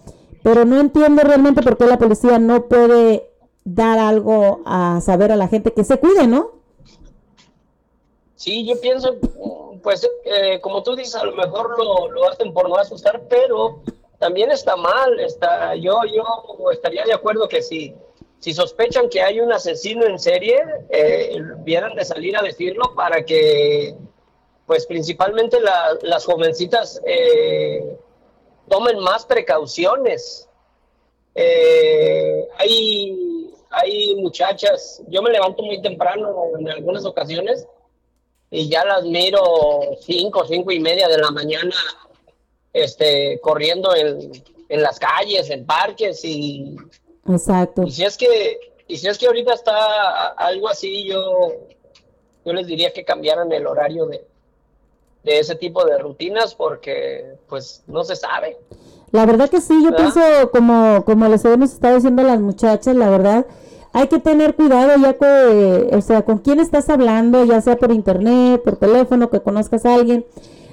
[0.43, 3.29] pero no entiendo realmente por qué la policía no puede
[3.65, 6.51] dar algo a saber a la gente que se cuide, ¿no?
[8.45, 9.17] Sí, yo pienso,
[9.83, 13.81] pues, eh, como tú dices, a lo mejor lo, lo hacen por no asustar, pero
[14.19, 15.19] también está mal.
[15.19, 17.95] Está, yo, yo estaría de acuerdo que si,
[18.41, 23.25] si sospechan que hay un asesino en serie, eh, vieran de salir a decirlo para
[23.25, 23.97] que,
[24.67, 27.97] pues, principalmente la- las jovencitas eh,
[28.69, 30.51] tomen más precauciones.
[31.35, 36.29] Eh, hay, hay muchachas, yo me levanto muy temprano
[36.59, 37.67] en algunas ocasiones
[38.55, 39.43] y ya las miro
[40.01, 41.75] cinco, cinco y media de la mañana
[42.73, 44.31] este, corriendo en,
[44.69, 46.77] en las calles, en parques y,
[47.29, 47.83] Exacto.
[47.83, 51.53] y si es que y si es que ahorita está algo así, yo,
[52.45, 54.25] yo les diría que cambiaran el horario de,
[55.25, 58.59] de ese tipo de rutinas porque pues no se sabe.
[59.11, 60.13] La verdad que sí, yo ¿Verdad?
[60.13, 63.47] pienso como, como les hemos estado diciendo a las muchachas, la verdad,
[63.95, 67.93] hay que tener cuidado ya con, o sea, con quién estás hablando, ya sea por
[67.93, 70.27] internet, por teléfono, que conozcas a alguien.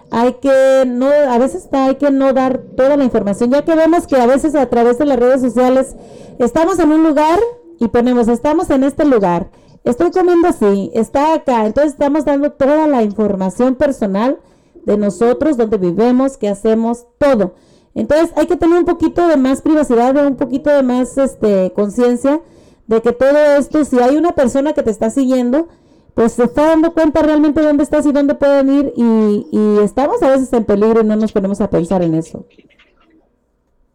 [0.10, 4.08] Hay que no, a veces hay que no dar toda la información, ya que vemos
[4.08, 5.96] que a veces a través de las redes sociales
[6.40, 7.40] estamos en un lugar
[7.80, 9.52] y ponemos, estamos en este lugar,
[9.84, 14.40] estoy comiendo así, está acá, entonces estamos dando toda la información personal
[14.84, 17.54] de nosotros, donde vivimos, qué hacemos, todo.
[17.94, 22.42] Entonces hay que tener un poquito de más privacidad, un poquito de más este conciencia
[22.88, 25.68] de que todo esto, si hay una persona que te está siguiendo,
[26.14, 30.22] pues se está dando cuenta realmente dónde estás y dónde pueden ir y, y estamos
[30.24, 32.46] a veces en peligro y no nos ponemos a pensar en eso.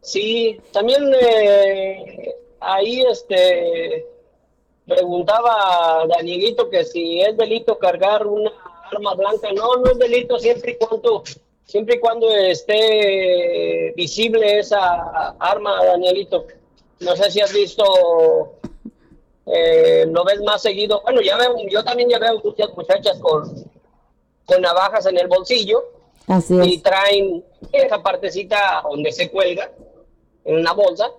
[0.01, 4.05] Sí, también eh, ahí este
[4.87, 8.51] preguntaba Danielito que si es delito cargar una
[8.91, 9.51] arma blanca.
[9.51, 11.23] No, no es delito siempre y cuando
[11.65, 16.47] siempre y cuando esté visible esa arma, Danielito.
[16.99, 17.83] No sé si has visto,
[19.47, 21.01] eh, lo ves más seguido.
[21.03, 23.43] Bueno, ya veo, yo también ya veo muchas muchachas con,
[24.45, 25.83] con navajas en el bolsillo
[26.27, 26.83] Así y es.
[26.83, 29.71] traen esa partecita donde se cuelga
[30.43, 31.11] en una bolsa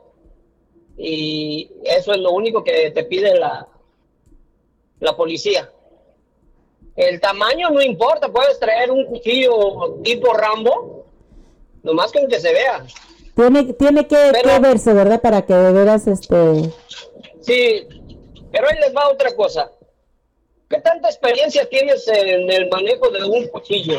[0.97, 3.67] y eso es lo único que te pide la,
[5.01, 5.71] la policía.
[6.97, 11.05] El tamaño no importa, puedes traer un cuchillo tipo Rambo,
[11.85, 12.85] nomás con que se vea.
[13.37, 15.21] Tiene, tiene que, que verse, ¿verdad?
[15.21, 16.73] Para que de veras, este...
[17.41, 17.87] Sí,
[18.51, 19.71] pero ahí les va otra cosa.
[20.69, 23.99] ¿Qué tanta experiencia tienes en el manejo de un cuchillo?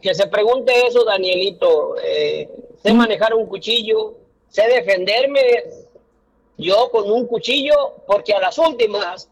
[0.00, 1.94] Que se pregunte eso, Danielito.
[2.02, 2.48] Eh,
[2.82, 4.14] sé manejar un cuchillo,
[4.48, 5.40] sé defenderme
[6.58, 9.28] yo con un cuchillo, porque a las últimas,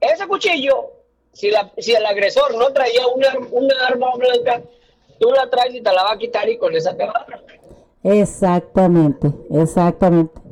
[0.00, 0.90] ese cuchillo,
[1.32, 4.62] si, la, si el agresor no traía una, una arma blanca,
[5.20, 7.42] tú la traes y te la va a quitar y con esa te va a.
[8.02, 10.47] Exactamente, exactamente.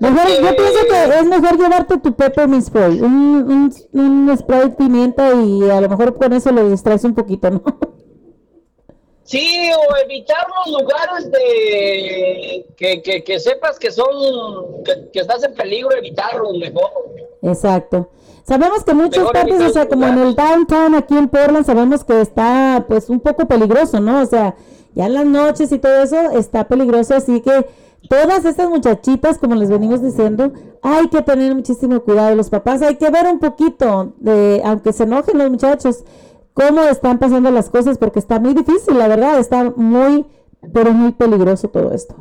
[0.00, 4.70] Mejor, yo pienso que es mejor llevarte tu peppermint spray, un, un, un spray de
[4.70, 7.62] pimienta y a lo mejor con eso lo distraes un poquito, ¿no?
[9.24, 14.06] Sí, o evitar los lugares de que, que, que sepas que son,
[14.84, 16.90] que, que estás en peligro, evitarlos mejor.
[17.42, 18.10] Exacto.
[18.44, 22.04] Sabemos que muchas Mejor partes, o sea, como en el downtown aquí en Portland, sabemos
[22.04, 24.22] que está pues un poco peligroso, ¿no?
[24.22, 24.54] O sea,
[24.94, 27.66] ya en las noches y todo eso está peligroso, así que
[28.08, 30.52] todas estas muchachitas, como les venimos diciendo,
[30.82, 32.34] hay que tener muchísimo cuidado.
[32.34, 36.04] Los papás hay que ver un poquito, de, aunque se enojen los muchachos,
[36.54, 40.26] cómo están pasando las cosas, porque está muy difícil, la verdad, está muy,
[40.72, 42.14] pero muy peligroso todo esto.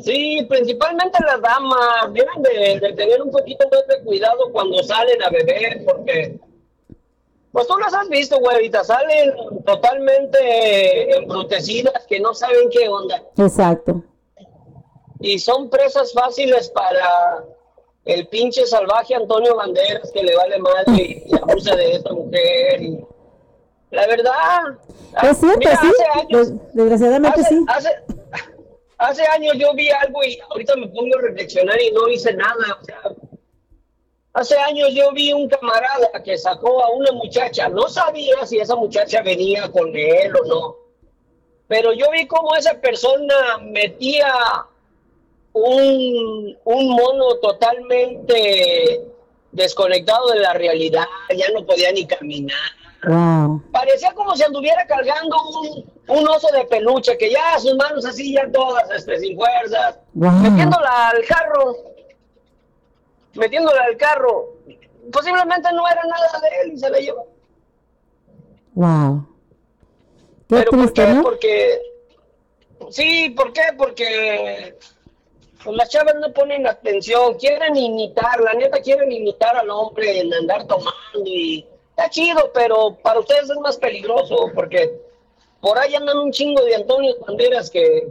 [0.00, 5.22] Sí, principalmente las damas deben de, de tener un poquito más de cuidado cuando salen
[5.22, 6.40] a beber, porque
[7.52, 9.32] pues tú las has visto, güerita, salen
[9.64, 14.02] totalmente embrutecidas, que no saben qué onda, Exacto.
[15.20, 17.44] y son presas fáciles para
[18.04, 22.82] el pinche salvaje Antonio Banderas que le vale madre y abusa de esta mujer.
[22.82, 23.04] y-
[23.92, 24.32] La verdad.
[25.22, 27.64] Es cierto, mira, sí, hace años- des- desgraciadamente hace, sí.
[27.68, 27.90] Hace,
[28.96, 32.78] hace años yo vi algo y ahorita me pongo a reflexionar y no hice nada.
[32.80, 33.00] O sea,
[34.34, 37.68] hace años yo vi un camarada que sacó a una muchacha.
[37.68, 40.76] No sabía si esa muchacha venía con él o no.
[41.68, 44.32] Pero yo vi cómo esa persona metía
[45.52, 49.00] un, un mono totalmente
[49.52, 51.04] desconectado de la realidad.
[51.36, 52.56] Ya no podía ni caminar.
[53.04, 53.60] Wow.
[53.72, 58.32] Parecía como si anduviera cargando un, un oso de peluche, que ya sus manos así,
[58.34, 60.30] ya todas este, sin fuerzas, Wow.
[60.30, 61.74] metiéndola al carro,
[63.34, 64.54] metiéndola al carro.
[65.12, 67.26] Posiblemente no era nada de él y se la llevó.
[68.74, 69.26] Wow.
[70.48, 71.12] Qué ¿Pero por triste, qué?
[71.12, 71.22] ¿no?
[71.22, 71.82] Porque,
[72.90, 73.62] sí, ¿por qué?
[73.76, 74.76] Porque
[75.64, 80.32] pues, las chavas no ponen atención, quieren imitar, la neta quieren imitar al hombre en
[80.32, 85.00] andar tomando y está chido, pero para ustedes es más peligroso porque
[85.60, 88.08] por ahí andan un chingo de Antonio Banderas que,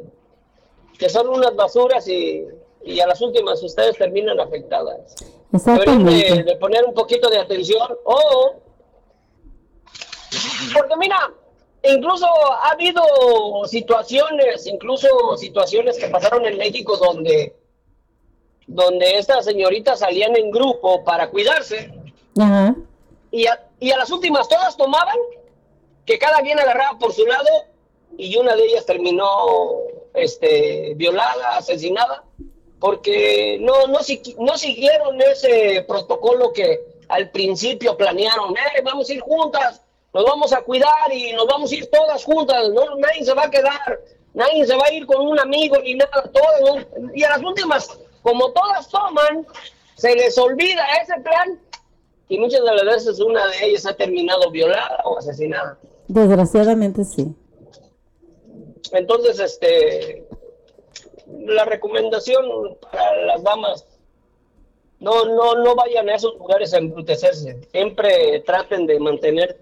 [0.97, 2.45] que son unas basuras y,
[2.83, 5.15] y a las últimas ustedes terminan afectadas.
[5.51, 8.61] De, de poner un poquito de atención o
[10.73, 11.33] porque mira,
[11.83, 13.03] incluso ha habido
[13.65, 17.55] situaciones, incluso situaciones que pasaron en México donde,
[18.67, 21.91] donde estas señoritas salían en grupo para cuidarse
[22.39, 22.75] Ajá.
[23.31, 25.17] y a, y a las últimas todas tomaban,
[26.05, 27.49] que cada quien agarraba por su lado
[28.17, 29.25] y una de ellas terminó
[30.13, 32.23] este, violada, asesinada,
[32.81, 33.99] porque no, no,
[34.39, 39.81] no siguieron ese protocolo que al principio planearon, "Eh, vamos a ir juntas,
[40.11, 43.43] nos vamos a cuidar y nos vamos a ir todas juntas, no, nadie se va
[43.43, 43.99] a quedar,
[44.33, 47.11] nadie se va a ir con un amigo ni nada, todo, ¿no?
[47.13, 47.87] y a las últimas,
[48.23, 49.45] como todas toman,
[49.95, 51.59] se les olvida ese plan
[52.29, 55.77] y muchas de las veces una de ellas ha terminado violada o asesinada.
[56.07, 57.27] Desgraciadamente sí.
[58.91, 60.25] Entonces, este,
[61.27, 62.45] la recomendación
[62.91, 63.85] para las damas,
[64.99, 67.59] no, no, no vayan a esos lugares a embrutecerse.
[67.71, 69.59] Siempre traten de mantener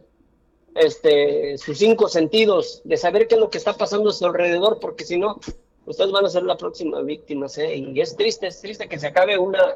[0.76, 4.80] este, sus cinco sentidos, de saber qué es lo que está pasando a su alrededor,
[4.80, 5.40] porque si no,
[5.86, 7.48] ustedes van a ser la próxima víctima.
[7.58, 7.78] ¿eh?
[7.78, 9.76] Y es triste, es triste que se acabe una,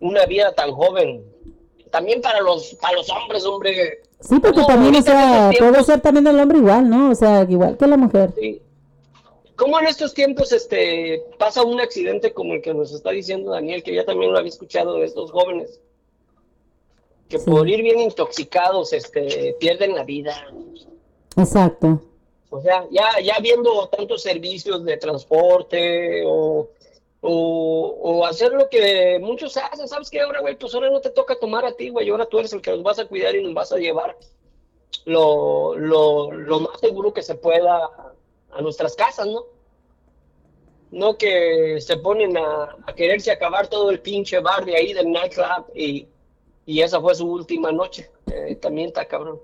[0.00, 1.24] una vida tan joven.
[1.90, 4.02] También para los, para los hombres, hombre.
[4.20, 7.10] Sí, porque No, también, o sea, puede ser también el hombre igual, ¿no?
[7.10, 8.32] O sea, igual que la mujer.
[9.62, 13.84] ¿Cómo en estos tiempos este, pasa un accidente como el que nos está diciendo Daniel,
[13.84, 15.78] que ya también lo había escuchado de estos jóvenes,
[17.28, 20.34] que por ir bien intoxicados este, pierden la vida?
[21.36, 22.02] Exacto.
[22.50, 26.68] O sea, ya, ya viendo tantos servicios de transporte o,
[27.20, 30.22] o, o hacer lo que muchos hacen, ¿sabes qué?
[30.22, 32.62] Ahora, güey, pues ahora no te toca tomar a ti, güey, ahora tú eres el
[32.62, 34.16] que nos vas a cuidar y nos vas a llevar
[35.04, 37.88] lo, lo, lo más seguro que se pueda
[38.50, 39.51] a nuestras casas, ¿no?
[40.92, 45.10] No que se ponen a, a quererse acabar todo el pinche bar de ahí del
[45.10, 46.06] nightclub y,
[46.66, 48.10] y esa fue su última noche.
[48.30, 49.38] Eh, también está cabrón.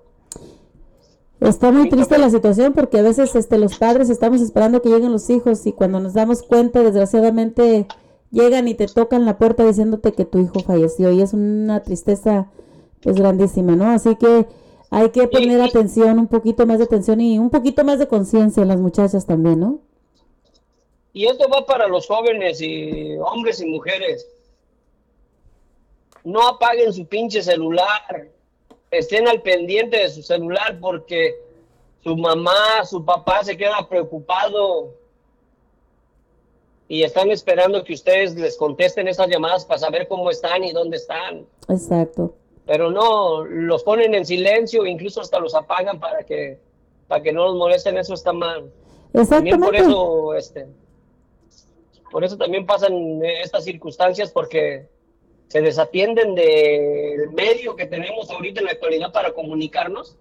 [1.40, 5.12] Está muy triste la situación porque a veces este, los padres estamos esperando que lleguen
[5.12, 7.86] los hijos y cuando nos damos cuenta, desgraciadamente,
[8.30, 12.50] llegan y te tocan la puerta diciéndote que tu hijo falleció y es una tristeza
[13.02, 13.88] pues grandísima, ¿no?
[13.88, 14.46] Así que
[14.90, 18.62] hay que poner atención, un poquito más de atención y un poquito más de conciencia
[18.62, 19.78] en las muchachas también, ¿no?
[21.18, 24.24] Y esto va para los jóvenes y hombres y mujeres.
[26.22, 28.28] No apaguen su pinche celular.
[28.92, 31.34] Estén al pendiente de su celular porque
[32.04, 34.94] su mamá, su papá se queda preocupado
[36.86, 40.98] y están esperando que ustedes les contesten esas llamadas para saber cómo están y dónde
[40.98, 41.44] están.
[41.68, 42.32] Exacto.
[42.64, 46.60] Pero no, los ponen en silencio, incluso hasta los apagan para que
[47.08, 48.70] para que no los molesten, eso está mal.
[49.12, 49.78] También por Exactamente.
[49.78, 50.66] eso, este,
[52.10, 54.88] por eso también pasan eh, estas circunstancias porque
[55.48, 60.16] se desatienden del medio que tenemos ahorita en la actualidad para comunicarnos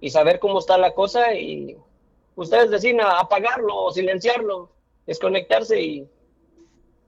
[0.00, 1.76] y saber cómo está la cosa y
[2.36, 4.70] ustedes deciden apagarlo o silenciarlo,
[5.06, 6.08] desconectarse y,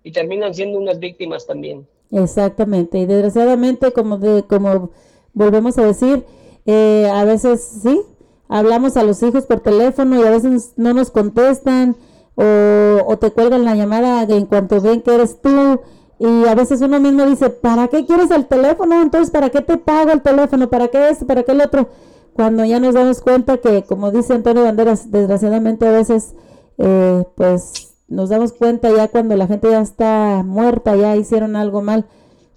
[0.02, 1.86] y terminan siendo unas víctimas también.
[2.10, 4.90] Exactamente, y desgraciadamente, como de, como
[5.32, 6.24] volvemos a decir,
[6.66, 8.02] eh, a veces sí,
[8.48, 11.96] hablamos a los hijos por teléfono y a veces no nos contestan
[12.40, 15.80] o, o te cuelgan la llamada en cuanto ven que eres tú
[16.18, 19.00] y a veces uno mismo dice, ¿para qué quieres el teléfono?
[19.00, 20.68] Entonces, ¿para qué te pago el teléfono?
[20.68, 21.26] ¿Para qué esto?
[21.26, 21.88] ¿Para qué el otro?
[22.34, 26.34] Cuando ya nos damos cuenta que, como dice Antonio Banderas, desgraciadamente a veces,
[26.76, 31.80] eh, pues nos damos cuenta ya cuando la gente ya está muerta, ya hicieron algo
[31.80, 32.04] mal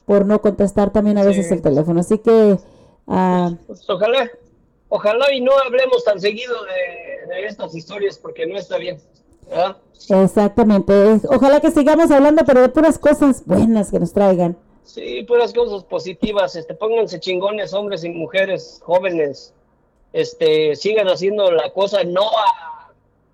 [0.05, 2.01] por no contestar también a veces el teléfono.
[2.01, 2.57] Así que,
[3.07, 4.30] ah, Pues ojalá,
[4.89, 8.97] ojalá y no hablemos tan seguido de, de estas historias porque no está bien.
[9.49, 9.78] ¿Verdad?
[10.10, 10.94] exactamente.
[11.30, 14.57] Ojalá que sigamos hablando, pero de puras cosas buenas que nos traigan.
[14.84, 19.53] Sí, puras cosas positivas, este, pónganse chingones, hombres y mujeres, jóvenes,
[20.11, 22.30] este, sigan haciendo la cosa no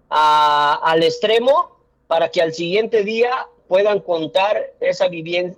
[0.09, 1.71] a- al extremo
[2.07, 3.31] para que al siguiente día
[3.67, 5.07] puedan contar esa,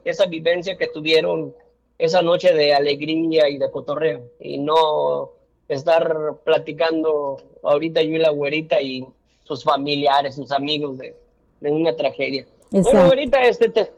[0.03, 1.53] esa vivencia que tuvieron
[1.97, 5.31] esa noche de alegría y de cotorreo y no
[5.69, 9.05] estar platicando ahorita yo y la güerita y
[9.51, 11.15] sus familiares, sus amigos de,
[11.59, 12.45] de una tragedia.
[12.71, 13.07] Bueno, Exacto.
[13.07, 13.91] güerita, este, te,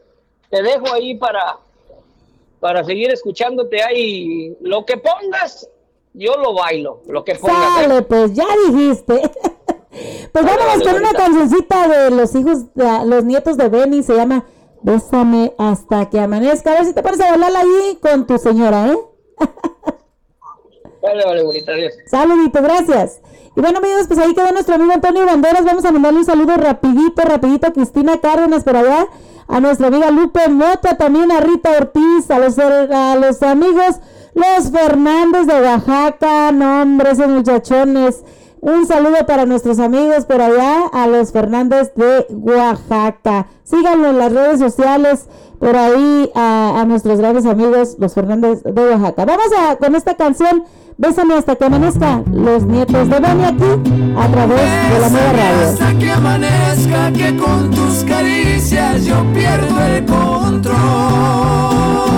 [0.50, 1.58] te dejo ahí para,
[2.60, 4.56] para seguir escuchándote ahí.
[4.60, 5.68] Lo que pongas,
[6.12, 7.02] yo lo bailo.
[7.06, 7.82] Lo que pongas.
[7.82, 9.20] Sale, pues ya dijiste.
[10.32, 14.44] pues vámonos con una cancioncita de los hijos, de, los nietos de Benny, se llama
[14.82, 16.72] Bésame hasta que amanezca.
[16.72, 18.98] A ver si te pones a bailar ahí con tu señora, ¿eh?
[21.04, 21.92] Vale, vale, bonita, adiós.
[22.06, 23.20] Saludito, gracias.
[23.54, 25.64] Y bueno, amigos, pues ahí quedó nuestro amigo Antonio Banderas.
[25.64, 29.06] Vamos a mandarle un saludo rapidito, rapidito a Cristina Cárdenas por allá,
[29.46, 33.96] a nuestra amiga Lupe Mota, también a Rita Ortiz, a los, a los amigos,
[34.32, 38.24] los Fernández de Oaxaca, no hombre, esos muchachones.
[38.60, 43.48] Un saludo para nuestros amigos por allá, a los Fernández de Oaxaca.
[43.62, 45.26] Síganlo en las redes sociales,
[45.58, 49.26] por ahí a nuestros grandes amigos, los Fernández de Oaxaca.
[49.26, 50.64] Vamos a con esta canción,
[50.96, 53.64] Bésame hasta que amanezca, los nietos de Beni aquí,
[54.16, 55.68] a través de la nueva radio.
[55.68, 62.13] Hasta que amanezca, que con tus caricias yo pierdo el control.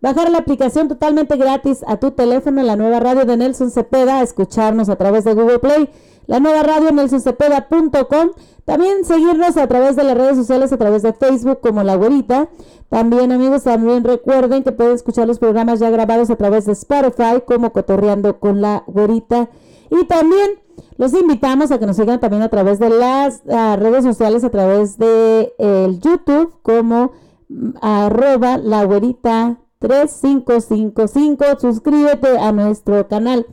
[0.00, 4.88] Bajar la aplicación totalmente gratis a tu teléfono, la nueva radio de Nelson Cepeda, escucharnos
[4.88, 5.90] a través de Google Play,
[6.26, 8.30] la nueva radio nelsoncepeda.com.
[8.64, 12.48] También seguirnos a través de las redes sociales, a través de Facebook como La Güerita.
[12.88, 17.42] También amigos, también recuerden que pueden escuchar los programas ya grabados a través de Spotify
[17.44, 19.48] como Cotorreando con La Güerita.
[19.90, 20.50] Y también
[20.98, 24.50] los invitamos a que nos sigan también a través de las ah, redes sociales, a
[24.50, 27.12] través de el YouTube como
[27.48, 31.44] mm, arroba la güerita 3555.
[31.58, 33.46] Suscríbete a nuestro canal.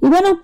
[0.00, 0.40] Y bueno,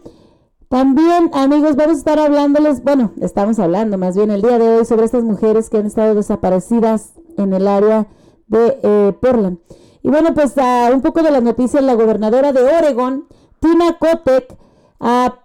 [0.69, 4.85] también amigos, vamos a estar hablándoles, bueno, estamos hablando más bien el día de hoy
[4.85, 8.06] sobre estas mujeres que han estado desaparecidas en el área
[8.48, 9.59] de eh, Portland.
[10.02, 13.27] Y bueno, pues ah, un poco de las noticias, la gobernadora de Oregon,
[13.60, 14.56] Tina Kotek,
[15.01, 15.39] ah,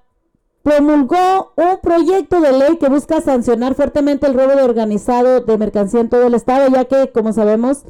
[0.62, 6.02] promulgó un proyecto de ley que busca sancionar fuertemente el robo de organizado de mercancía
[6.02, 7.84] en todo el estado, ya que, como sabemos,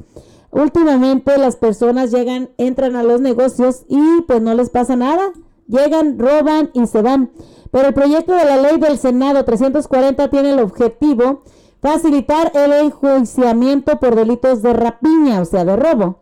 [0.53, 5.31] últimamente las personas llegan, entran a los negocios y pues no les pasa nada.
[5.67, 7.31] Llegan, roban y se van.
[7.71, 11.43] Pero el proyecto de la ley del Senado 340 tiene el objetivo
[11.81, 16.19] facilitar el enjuiciamiento por delitos de rapiña, o sea, de robo.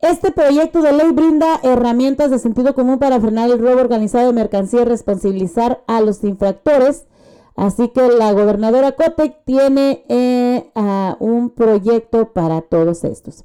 [0.00, 4.32] Este proyecto de ley brinda herramientas de sentido común para frenar el robo organizado de
[4.32, 7.04] mercancía y responsabilizar a los infractores.
[7.56, 10.70] Así que la gobernadora Cotec tiene eh,
[11.18, 13.44] un proyecto para todos estos.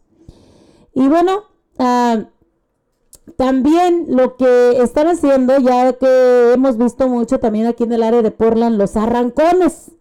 [0.93, 1.43] Y bueno,
[1.77, 2.23] uh,
[3.35, 8.21] también lo que están haciendo, ya que hemos visto mucho también aquí en el área
[8.21, 9.91] de Portland, los arrancones.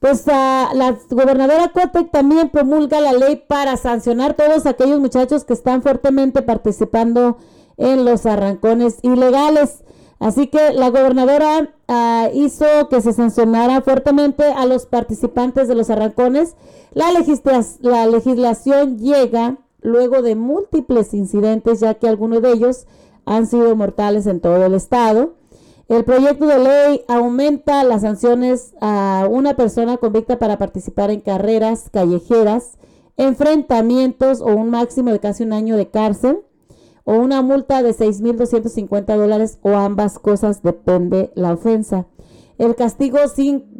[0.00, 5.52] Pues uh, la gobernadora Cotec también promulga la ley para sancionar todos aquellos muchachos que
[5.52, 7.36] están fuertemente participando
[7.76, 9.84] en los arrancones ilegales.
[10.22, 15.90] Así que la gobernadora ah, hizo que se sancionara fuertemente a los participantes de los
[15.90, 16.54] arrancones.
[16.94, 17.06] La,
[17.80, 22.86] la legislación llega luego de múltiples incidentes, ya que algunos de ellos
[23.24, 25.34] han sido mortales en todo el estado.
[25.88, 31.90] El proyecto de ley aumenta las sanciones a una persona convicta para participar en carreras
[31.92, 32.78] callejeras,
[33.16, 36.44] enfrentamientos o un máximo de casi un año de cárcel
[37.04, 42.06] o una multa de 6.250 dólares o ambas cosas, depende la ofensa.
[42.58, 43.18] El castigo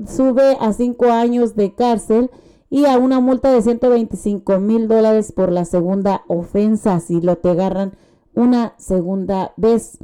[0.07, 2.31] sube a 5 años de cárcel
[2.69, 7.51] y a una multa de 125 mil dólares por la segunda ofensa si lo te
[7.51, 7.93] agarran
[8.35, 9.99] una segunda vez.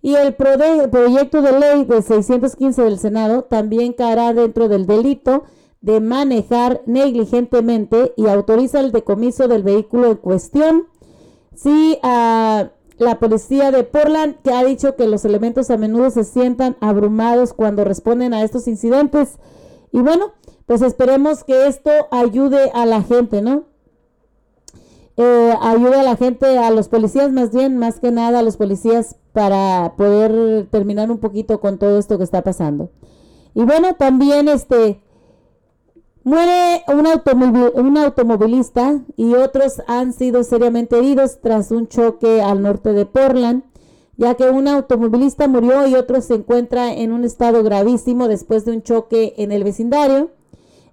[0.00, 5.44] Y el proyecto de ley de 615 del Senado también caerá dentro del delito
[5.80, 10.86] de manejar negligentemente y autoriza el decomiso del vehículo en cuestión
[11.54, 16.24] Sí, a la policía de Portland que ha dicho que los elementos a menudo se
[16.24, 19.38] sientan abrumados cuando responden a estos incidentes.
[19.92, 20.32] Y bueno,
[20.66, 23.64] pues esperemos que esto ayude a la gente, ¿no?
[25.16, 28.56] Eh, ayude a la gente, a los policías más bien, más que nada a los
[28.56, 32.90] policías para poder terminar un poquito con todo esto que está pasando.
[33.54, 35.00] Y bueno, también este,
[36.24, 37.06] Muere un,
[37.74, 43.62] un, automovilista y otros han sido seriamente heridos tras un choque al norte de Portland,
[44.16, 48.72] ya que un automovilista murió y otro se encuentra en un estado gravísimo después de
[48.72, 50.30] un choque en el vecindario,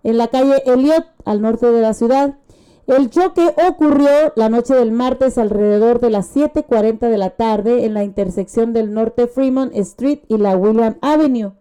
[0.04, 2.38] en la calle Elliot, al norte de la ciudad.
[2.86, 7.94] El choque ocurrió la noche del martes alrededor de las 7.40 de la tarde en
[7.94, 11.54] la intersección del norte Fremont Street y la William Avenue.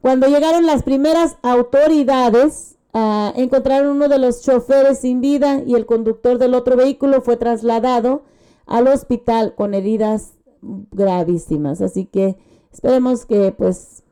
[0.00, 5.86] Cuando llegaron las primeras autoridades, uh, encontraron uno de los choferes sin vida y el
[5.86, 8.22] conductor del otro vehículo fue trasladado
[8.66, 11.80] al hospital con heridas gravísimas.
[11.80, 12.36] Así que
[12.72, 14.02] esperemos que pues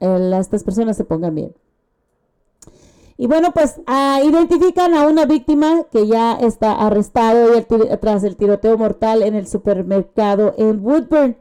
[0.00, 1.54] estas personas se pongan bien.
[3.16, 7.48] Y bueno, pues uh, identifican a una víctima que ya está arrestado
[8.00, 11.36] tras el tiroteo mortal en el supermercado en Woodburn.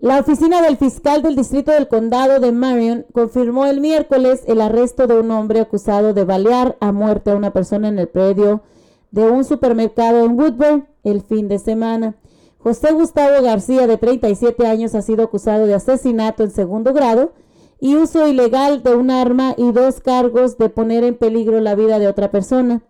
[0.00, 5.08] La oficina del fiscal del distrito del condado de Marion confirmó el miércoles el arresto
[5.08, 8.62] de un hombre acusado de balear a muerte a una persona en el predio
[9.10, 12.14] de un supermercado en Woodburn el fin de semana.
[12.58, 17.32] José Gustavo García, de 37 años, ha sido acusado de asesinato en segundo grado
[17.80, 21.98] y uso ilegal de un arma y dos cargos de poner en peligro la vida
[21.98, 22.82] de otra persona.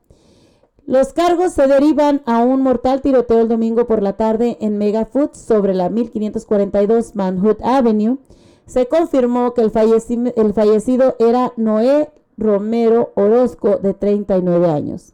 [0.88, 5.04] Los cargos se derivan a un mortal tiroteo el domingo por la tarde en Mega
[5.04, 8.16] Foods sobre la 1542 Manhood Avenue.
[8.64, 15.12] Se confirmó que el, fallecido era Noé Romero Orozco, de 39 años.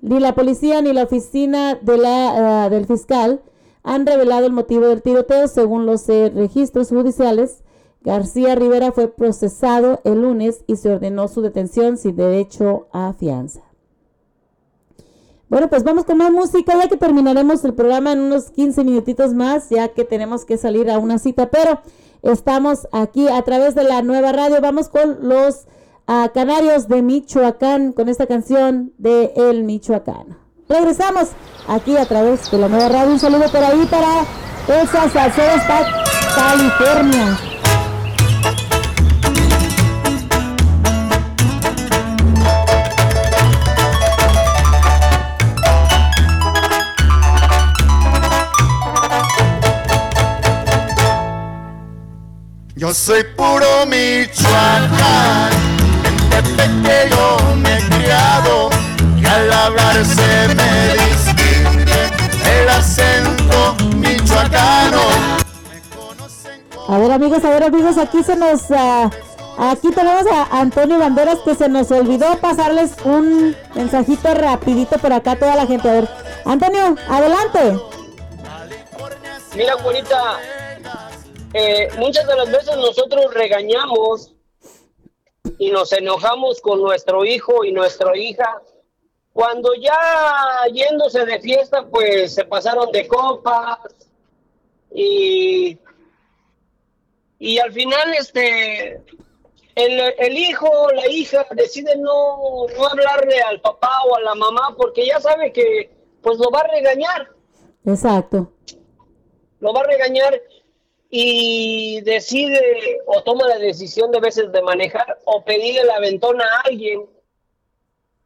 [0.00, 3.42] Ni la policía ni la oficina ah, del fiscal
[3.84, 5.46] han revelado el motivo del tiroteo.
[5.46, 7.62] Según los eh, registros judiciales,
[8.02, 13.65] García Rivera fue procesado el lunes y se ordenó su detención sin derecho a fianza.
[15.48, 19.32] Bueno, pues vamos con más música, ya que terminaremos el programa en unos 15 minutitos
[19.32, 21.80] más, ya que tenemos que salir a una cita, pero
[22.22, 24.60] estamos aquí a través de la nueva radio.
[24.60, 25.66] Vamos con los
[26.08, 30.36] uh, canarios de Michoacán, con esta canción de El Michoacán.
[30.68, 31.28] Regresamos
[31.68, 33.12] aquí a través de la nueva radio.
[33.12, 34.24] Un saludo por ahí para
[34.82, 35.62] esas salseras
[36.34, 37.55] California.
[52.86, 55.50] Yo soy puro Michoacán,
[56.30, 58.70] desde pequeño me he criado
[59.20, 62.12] y al hablar se me distingue
[62.44, 65.00] el acento michoacano.
[66.88, 68.70] A ver amigos, a ver amigos, aquí se nos...
[68.70, 69.10] Uh,
[69.58, 75.32] aquí tenemos a Antonio Banderas que se nos olvidó pasarles un mensajito rapidito por acá
[75.32, 75.90] a toda la gente.
[75.90, 76.08] A ver,
[76.44, 77.80] Antonio, adelante.
[79.56, 80.38] Mira, Juanita,
[81.58, 84.34] eh, muchas de las veces nosotros regañamos
[85.58, 88.60] y nos enojamos con nuestro hijo y nuestra hija.
[89.32, 89.96] Cuando ya
[90.70, 93.78] yéndose de fiesta, pues se pasaron de copas
[94.94, 95.78] y,
[97.38, 99.02] y al final este
[99.76, 104.74] el, el, hijo, la hija decide no, no hablarle al papá o a la mamá
[104.76, 107.30] porque ya sabe que pues lo va a regañar.
[107.86, 108.52] Exacto.
[109.60, 110.38] Lo va a regañar
[111.18, 116.60] y decide o toma la decisión de veces de manejar o pedirle la ventona a
[116.66, 117.06] alguien,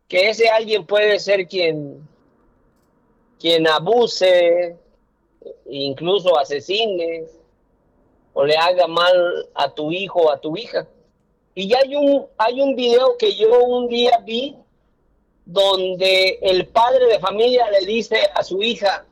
[0.08, 2.08] que ese alguien puede ser quien,
[3.38, 4.76] quien abuse,
[5.66, 7.26] incluso asesine.
[8.32, 10.88] o le haga mal a tu hijo o a tu hija.
[11.54, 14.56] Y ya hay un, hay un video que yo un día vi
[15.44, 19.06] donde el padre de familia le dice a su hija,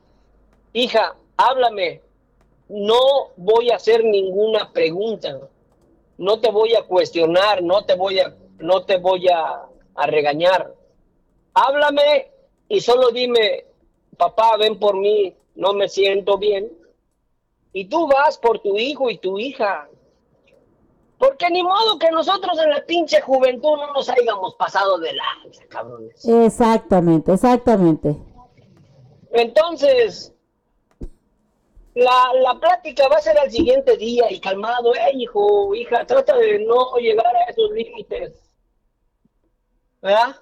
[0.72, 2.02] hija, háblame,
[2.68, 5.38] no voy a hacer ninguna pregunta,
[6.18, 9.62] no te voy a cuestionar, no te voy a, no te voy a,
[9.94, 10.74] a regañar.
[11.54, 12.30] Háblame
[12.68, 13.64] y solo dime,
[14.16, 16.70] papá, ven por mí, no me siento bien.
[17.72, 19.88] Y tú vas por tu hijo y tu hija.
[21.18, 25.64] Porque ni modo que nosotros en la pinche juventud no nos hayamos pasado de lanza,
[25.68, 26.24] cabrones.
[26.24, 28.16] Exactamente, exactamente.
[29.32, 30.32] Entonces,
[31.98, 36.36] la, la plática va a ser al siguiente día y calmado, eh, hijo, hija, trata
[36.36, 38.34] de no llegar a esos límites.
[40.00, 40.36] ¿Verdad?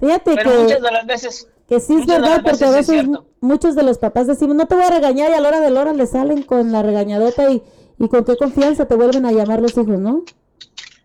[0.00, 3.04] Fíjate Pero que, muchas de las veces, que sí es verdad, porque a veces
[3.40, 5.70] muchos de los papás decimos, no te voy a regañar y a la hora de
[5.70, 7.62] la hora le salen con la regañadota y,
[7.98, 10.24] y con qué confianza te vuelven a llamar los hijos, ¿no?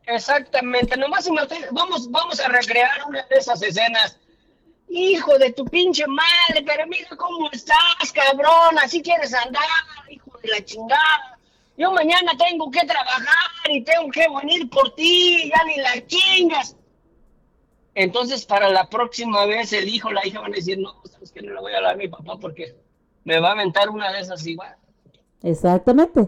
[0.06, 4.18] Exactamente, nomás imagínate, vamos, vamos a recrear una de esas escenas.
[4.90, 9.64] Hijo de tu pinche madre, pero mira cómo estás, cabrón, así quieres andar,
[10.10, 11.38] hijo de la chingada.
[11.78, 16.76] Yo mañana tengo que trabajar y tengo que venir por ti, ya ni la chingas.
[17.94, 21.42] Entonces, para la próxima vez, el hijo la hija van a decir, no, sabes que
[21.42, 22.76] no le voy a hablar a mi papá porque
[23.24, 24.76] me va a aventar una de esas igual.
[25.44, 26.28] Exactamente.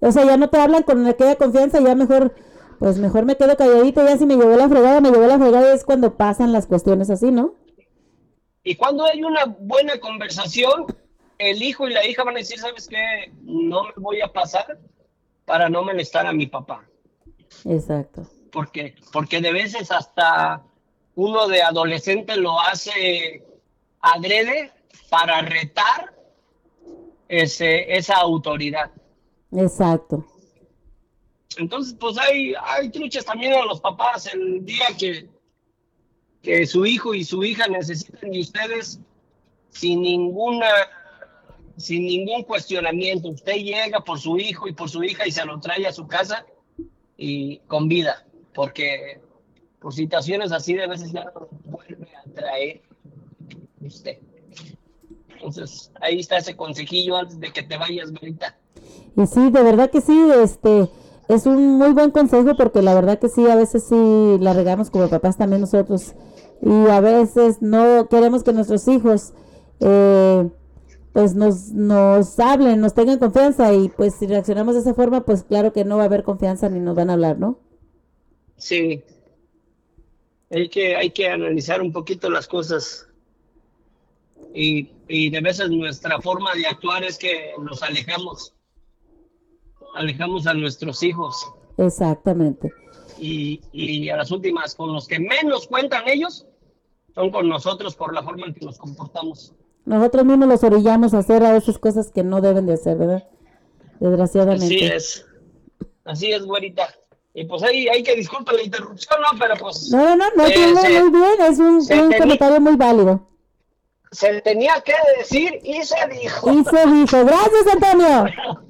[0.00, 2.34] O sea, ya no te hablan con aquella confianza, ya mejor,
[2.78, 5.74] pues mejor me quedo calladito, ya si me llevó la fregada, me llevó la fregada,
[5.74, 7.54] es cuando pasan las cuestiones así, ¿no?
[8.66, 10.86] Y cuando hay una buena conversación,
[11.38, 13.32] el hijo y la hija van a decir, ¿sabes qué?
[13.42, 14.80] No me voy a pasar
[15.44, 16.84] para no molestar a mi papá.
[17.64, 18.28] Exacto.
[18.50, 20.64] Porque, porque de veces hasta
[21.14, 23.44] uno de adolescente lo hace
[24.00, 24.72] adrede
[25.10, 26.12] para retar
[27.28, 28.90] ese, esa autoridad.
[29.52, 30.26] Exacto.
[31.56, 35.35] Entonces, pues hay, hay truchas también a los papás el día que,
[36.42, 39.00] que su hijo y su hija necesitan de ustedes
[39.70, 40.66] sin ninguna
[41.76, 43.28] sin ningún cuestionamiento.
[43.28, 46.06] Usted llega por su hijo y por su hija y se lo trae a su
[46.06, 46.46] casa
[47.16, 49.20] y con vida, porque
[49.80, 52.82] por situaciones así de veces ya lo vuelve a traer
[53.80, 54.18] usted.
[55.28, 58.56] Entonces, ahí está ese consejillo antes de que te vayas, Verita.
[59.16, 60.88] Y sí, de verdad que sí, este,
[61.28, 64.90] es un muy buen consejo porque la verdad que sí, a veces sí la regamos
[64.90, 66.14] como papás también nosotros
[66.62, 69.32] y a veces no queremos que nuestros hijos
[69.80, 70.48] eh,
[71.12, 75.42] pues nos, nos hablen, nos tengan confianza y pues si reaccionamos de esa forma, pues
[75.44, 77.58] claro que no va a haber confianza ni nos van a hablar, ¿no?
[78.56, 79.02] Sí.
[80.50, 83.08] Hay que, hay que analizar un poquito las cosas.
[84.54, 88.52] Y, y de veces nuestra forma de actuar es que nos alejamos.
[89.96, 91.46] Alejamos a nuestros hijos.
[91.78, 92.72] Exactamente.
[93.18, 96.46] Y, y a las últimas, con los que menos cuentan ellos,
[97.14, 99.52] son con nosotros por la forma en que nos comportamos.
[99.86, 103.24] Nosotros mismos los orillamos a hacer a veces cosas que no deben de hacer, ¿verdad?
[104.00, 104.64] Desgraciadamente.
[104.66, 105.26] Así es.
[106.04, 106.88] Así es, güerita.
[107.34, 109.38] Y pues ahí hay que disculpa la interrupción, ¿no?
[109.38, 109.90] Pero pues...
[109.90, 113.28] No, no, no, no, eh, tiene se- muy bien, es un, un comentario muy válido.
[114.10, 116.50] se tenía que decir y se dijo.
[116.52, 118.24] Y se dijo, gracias Antonio.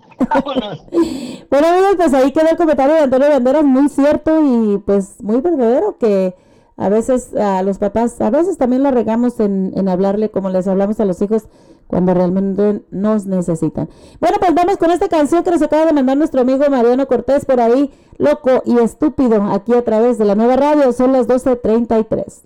[1.50, 5.40] bueno amigos, pues ahí quedó el comentario de Antonio Banderas, muy cierto y pues muy
[5.40, 6.34] verdadero que
[6.76, 10.66] a veces a los papás, a veces también la regamos en, en hablarle como les
[10.68, 11.44] hablamos a los hijos
[11.86, 13.88] cuando realmente nos necesitan.
[14.20, 17.44] Bueno, pues vamos con esta canción que nos acaba de mandar nuestro amigo Mariano Cortés
[17.44, 22.42] por ahí, loco y estúpido, aquí a través de la nueva radio, son las 12.33.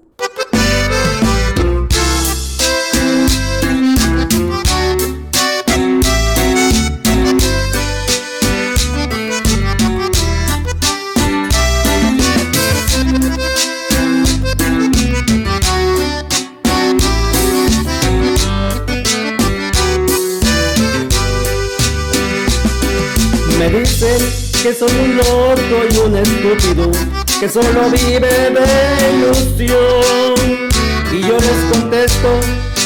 [23.60, 24.16] Me dicen
[24.62, 26.90] que soy un loco y un estúpido,
[27.38, 30.70] que solo vive de ilusión.
[31.12, 32.40] Y yo les contesto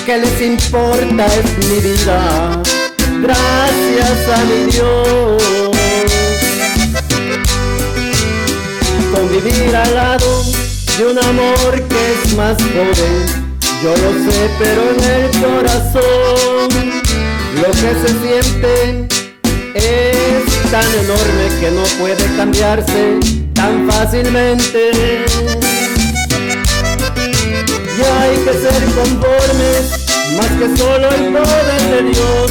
[0.05, 2.61] que les importa es mi vida,
[3.23, 5.43] gracias a mi Dios.
[9.15, 10.43] Convivir al lado
[10.99, 16.69] de un amor que es más joven, yo lo sé, pero en el corazón
[17.63, 19.24] lo que se siente
[19.75, 23.19] es tan enorme que no puede cambiarse
[23.55, 24.91] tan fácilmente.
[27.97, 30.07] Y hay que ser conformes,
[30.37, 32.51] más que solo el poder de Dios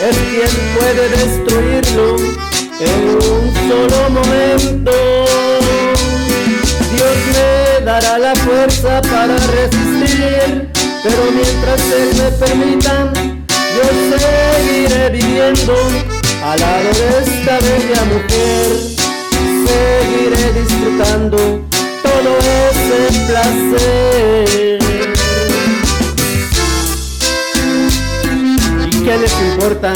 [0.00, 0.48] es quien
[0.78, 2.16] puede destruirlo
[2.80, 4.92] en un solo momento.
[6.92, 10.70] Dios me dará la fuerza para resistir,
[11.02, 13.12] pero mientras Él me permita,
[13.76, 13.84] yo
[14.16, 16.19] seguiré viviendo
[16.50, 18.68] al lado de esta bella mujer.
[19.66, 21.38] Seguiré disfrutando
[22.02, 22.30] todo
[22.68, 24.78] ese placer.
[28.86, 29.92] ¿Y qué les importa?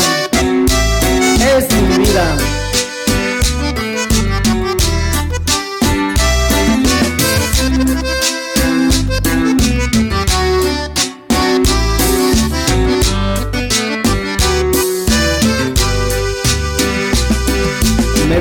[1.56, 2.53] Es mi vida.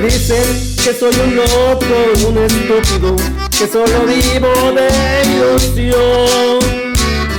[0.04, 1.86] Dicen que soy un loco,
[2.28, 3.16] un estúpido,
[3.58, 4.88] que solo vivo de
[5.32, 6.60] ilusión,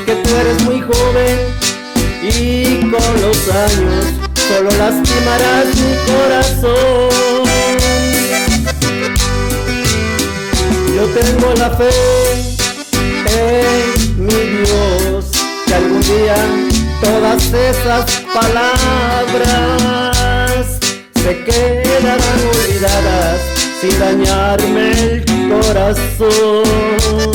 [0.07, 1.39] que tú eres muy joven
[2.23, 4.05] y con los años
[4.49, 7.45] solo lastimarás mi corazón.
[10.97, 11.91] Yo tengo la fe
[13.27, 15.25] en mi Dios,
[15.67, 16.37] que algún día
[17.03, 20.14] todas esas palabras
[21.25, 23.41] se quedarán olvidadas
[23.81, 27.33] sin dañarme el corazón.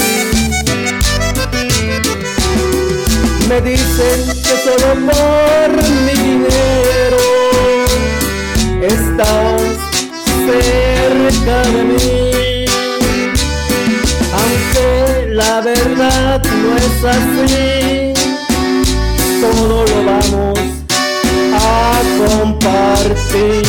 [3.47, 5.69] Me dicen que solo por
[6.05, 7.23] mi dinero
[8.83, 9.61] estás
[10.45, 12.65] cerca de mí.
[14.39, 18.13] Aunque la verdad no es así,
[19.41, 20.58] todo lo vamos
[21.59, 23.65] a compartir.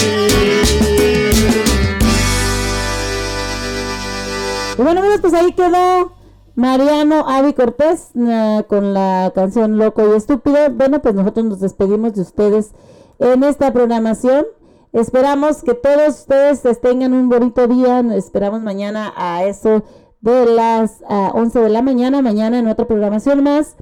[4.78, 6.12] Y bueno, amigos, pues ahí quedó
[6.54, 10.70] Mariano Avi Cortés eh, con la canción Loco y Estúpido.
[10.70, 12.72] Bueno, pues nosotros nos despedimos de ustedes
[13.18, 14.46] en esta programación.
[14.92, 18.00] Esperamos que todos ustedes tengan un bonito día.
[18.14, 19.84] Esperamos mañana a eso
[20.20, 22.22] de las ah, 11 de la mañana.
[22.22, 23.76] Mañana en otra programación más.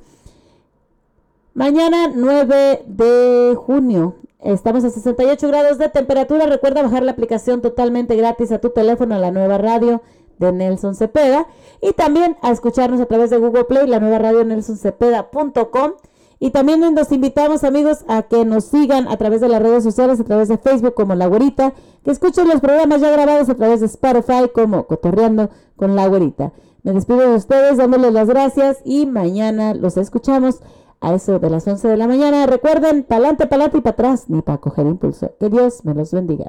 [1.59, 4.15] Mañana 9 de junio.
[4.39, 6.47] Estamos a 68 grados de temperatura.
[6.47, 10.01] Recuerda bajar la aplicación totalmente gratis a tu teléfono, la nueva radio
[10.39, 11.49] de Nelson Cepeda.
[11.83, 15.95] Y también a escucharnos a través de Google Play, la nueva radio nelsoncepeda.com.
[16.39, 20.21] Y también los invitamos, amigos, a que nos sigan a través de las redes sociales,
[20.21, 21.73] a través de Facebook como La Güerita,
[22.05, 26.53] que escuchen los programas ya grabados a través de Spotify como Cotorreando con La Güerita.
[26.85, 30.61] Me despido de ustedes dándoles las gracias y mañana los escuchamos
[31.01, 32.47] a eso de las 11 de la mañana.
[32.47, 35.33] Recuerden, pa'lante, pa'lante y para atrás, ni para coger impulso.
[35.39, 36.47] Que Dios me los bendiga.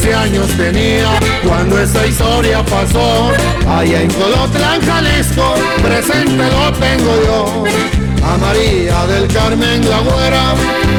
[0.00, 1.10] 15 años tenía
[1.46, 3.32] cuando esa historia pasó.
[3.68, 7.64] Allá en Colotlán, Jalisco, presente lo tengo yo.
[8.24, 10.54] A María del Carmen la güera,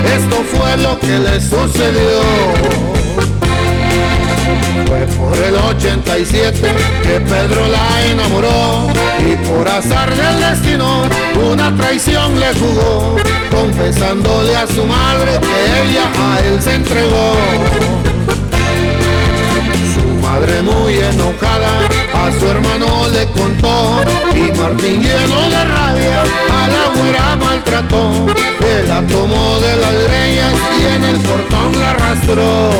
[0.06, 2.22] esto fue lo que le sucedió.
[4.86, 6.60] Fue por el 87
[7.02, 8.88] que Pedro la enamoró
[9.20, 11.04] y por azar del destino
[11.52, 13.16] una traición le jugó,
[13.50, 18.11] confesándole a su madre que ella a él se entregó.
[20.42, 24.02] Muy enojada a su hermano le contó
[24.34, 28.26] y Martín lleno de rabia a la güera maltrató.
[28.60, 32.72] Él la tomó de las leñas y en el portón la arrastró.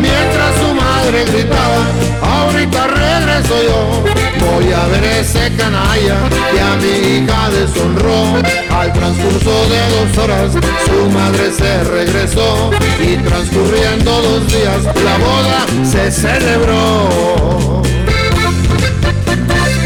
[0.00, 1.86] Mientras su madre gritaba,
[2.22, 4.04] ahorita regreso yo.
[4.44, 6.16] Voy a ver ese canalla
[6.52, 8.67] que a mi hija deshonró.
[8.98, 10.52] Transcurso de dos horas,
[10.86, 12.70] su madre se regresó.
[13.00, 17.82] Y transcurriendo dos días, la boda se celebró.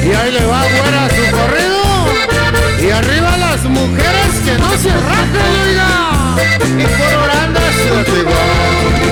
[0.02, 1.82] Y ahí le va fuera su corrido.
[2.80, 5.92] Y arriba las mujeres que no se rajen, oiga.
[6.78, 9.11] Y por orando su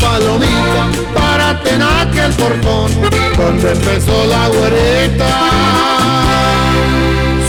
[0.00, 2.90] Palomita, para tener el portón
[3.36, 5.28] donde empezó la güerita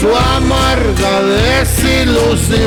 [0.03, 2.63] su amarga desilusión.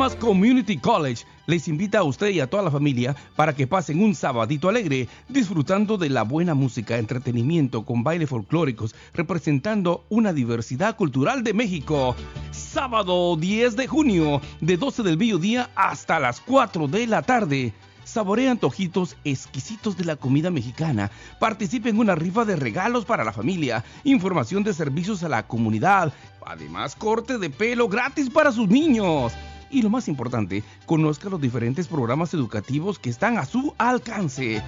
[0.00, 4.02] Clackamas Community College les invita a usted y a toda la familia para que pasen
[4.02, 10.96] un sabadito alegre disfrutando de la buena música, entretenimiento con bailes folclóricos representando una diversidad
[10.96, 12.16] cultural de México.
[12.50, 17.74] Sábado 10 de junio de 12 del mediodía hasta las 4 de la tarde.
[18.02, 21.10] Saborea antojitos exquisitos de la comida mexicana.
[21.38, 23.84] Participe en una rifa de regalos para la familia.
[24.04, 26.14] Información de servicios a la comunidad.
[26.46, 29.34] Además, corte de pelo gratis para sus niños.
[29.70, 34.62] Y lo más importante, conozca los diferentes programas educativos que están a su alcance.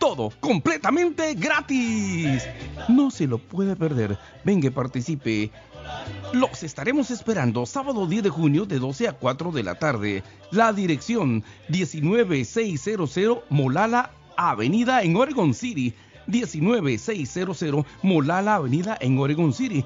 [0.00, 2.42] Todo completamente gratis.
[2.88, 4.18] No se lo puede perder.
[4.44, 5.50] Venga, participe.
[6.32, 10.22] Los estaremos esperando sábado 10 de junio de 12 a 4 de la tarde.
[10.50, 15.94] La dirección 19600 Molala Avenida en Oregon City.
[16.26, 19.84] 19600 Molala Avenida en Oregon City.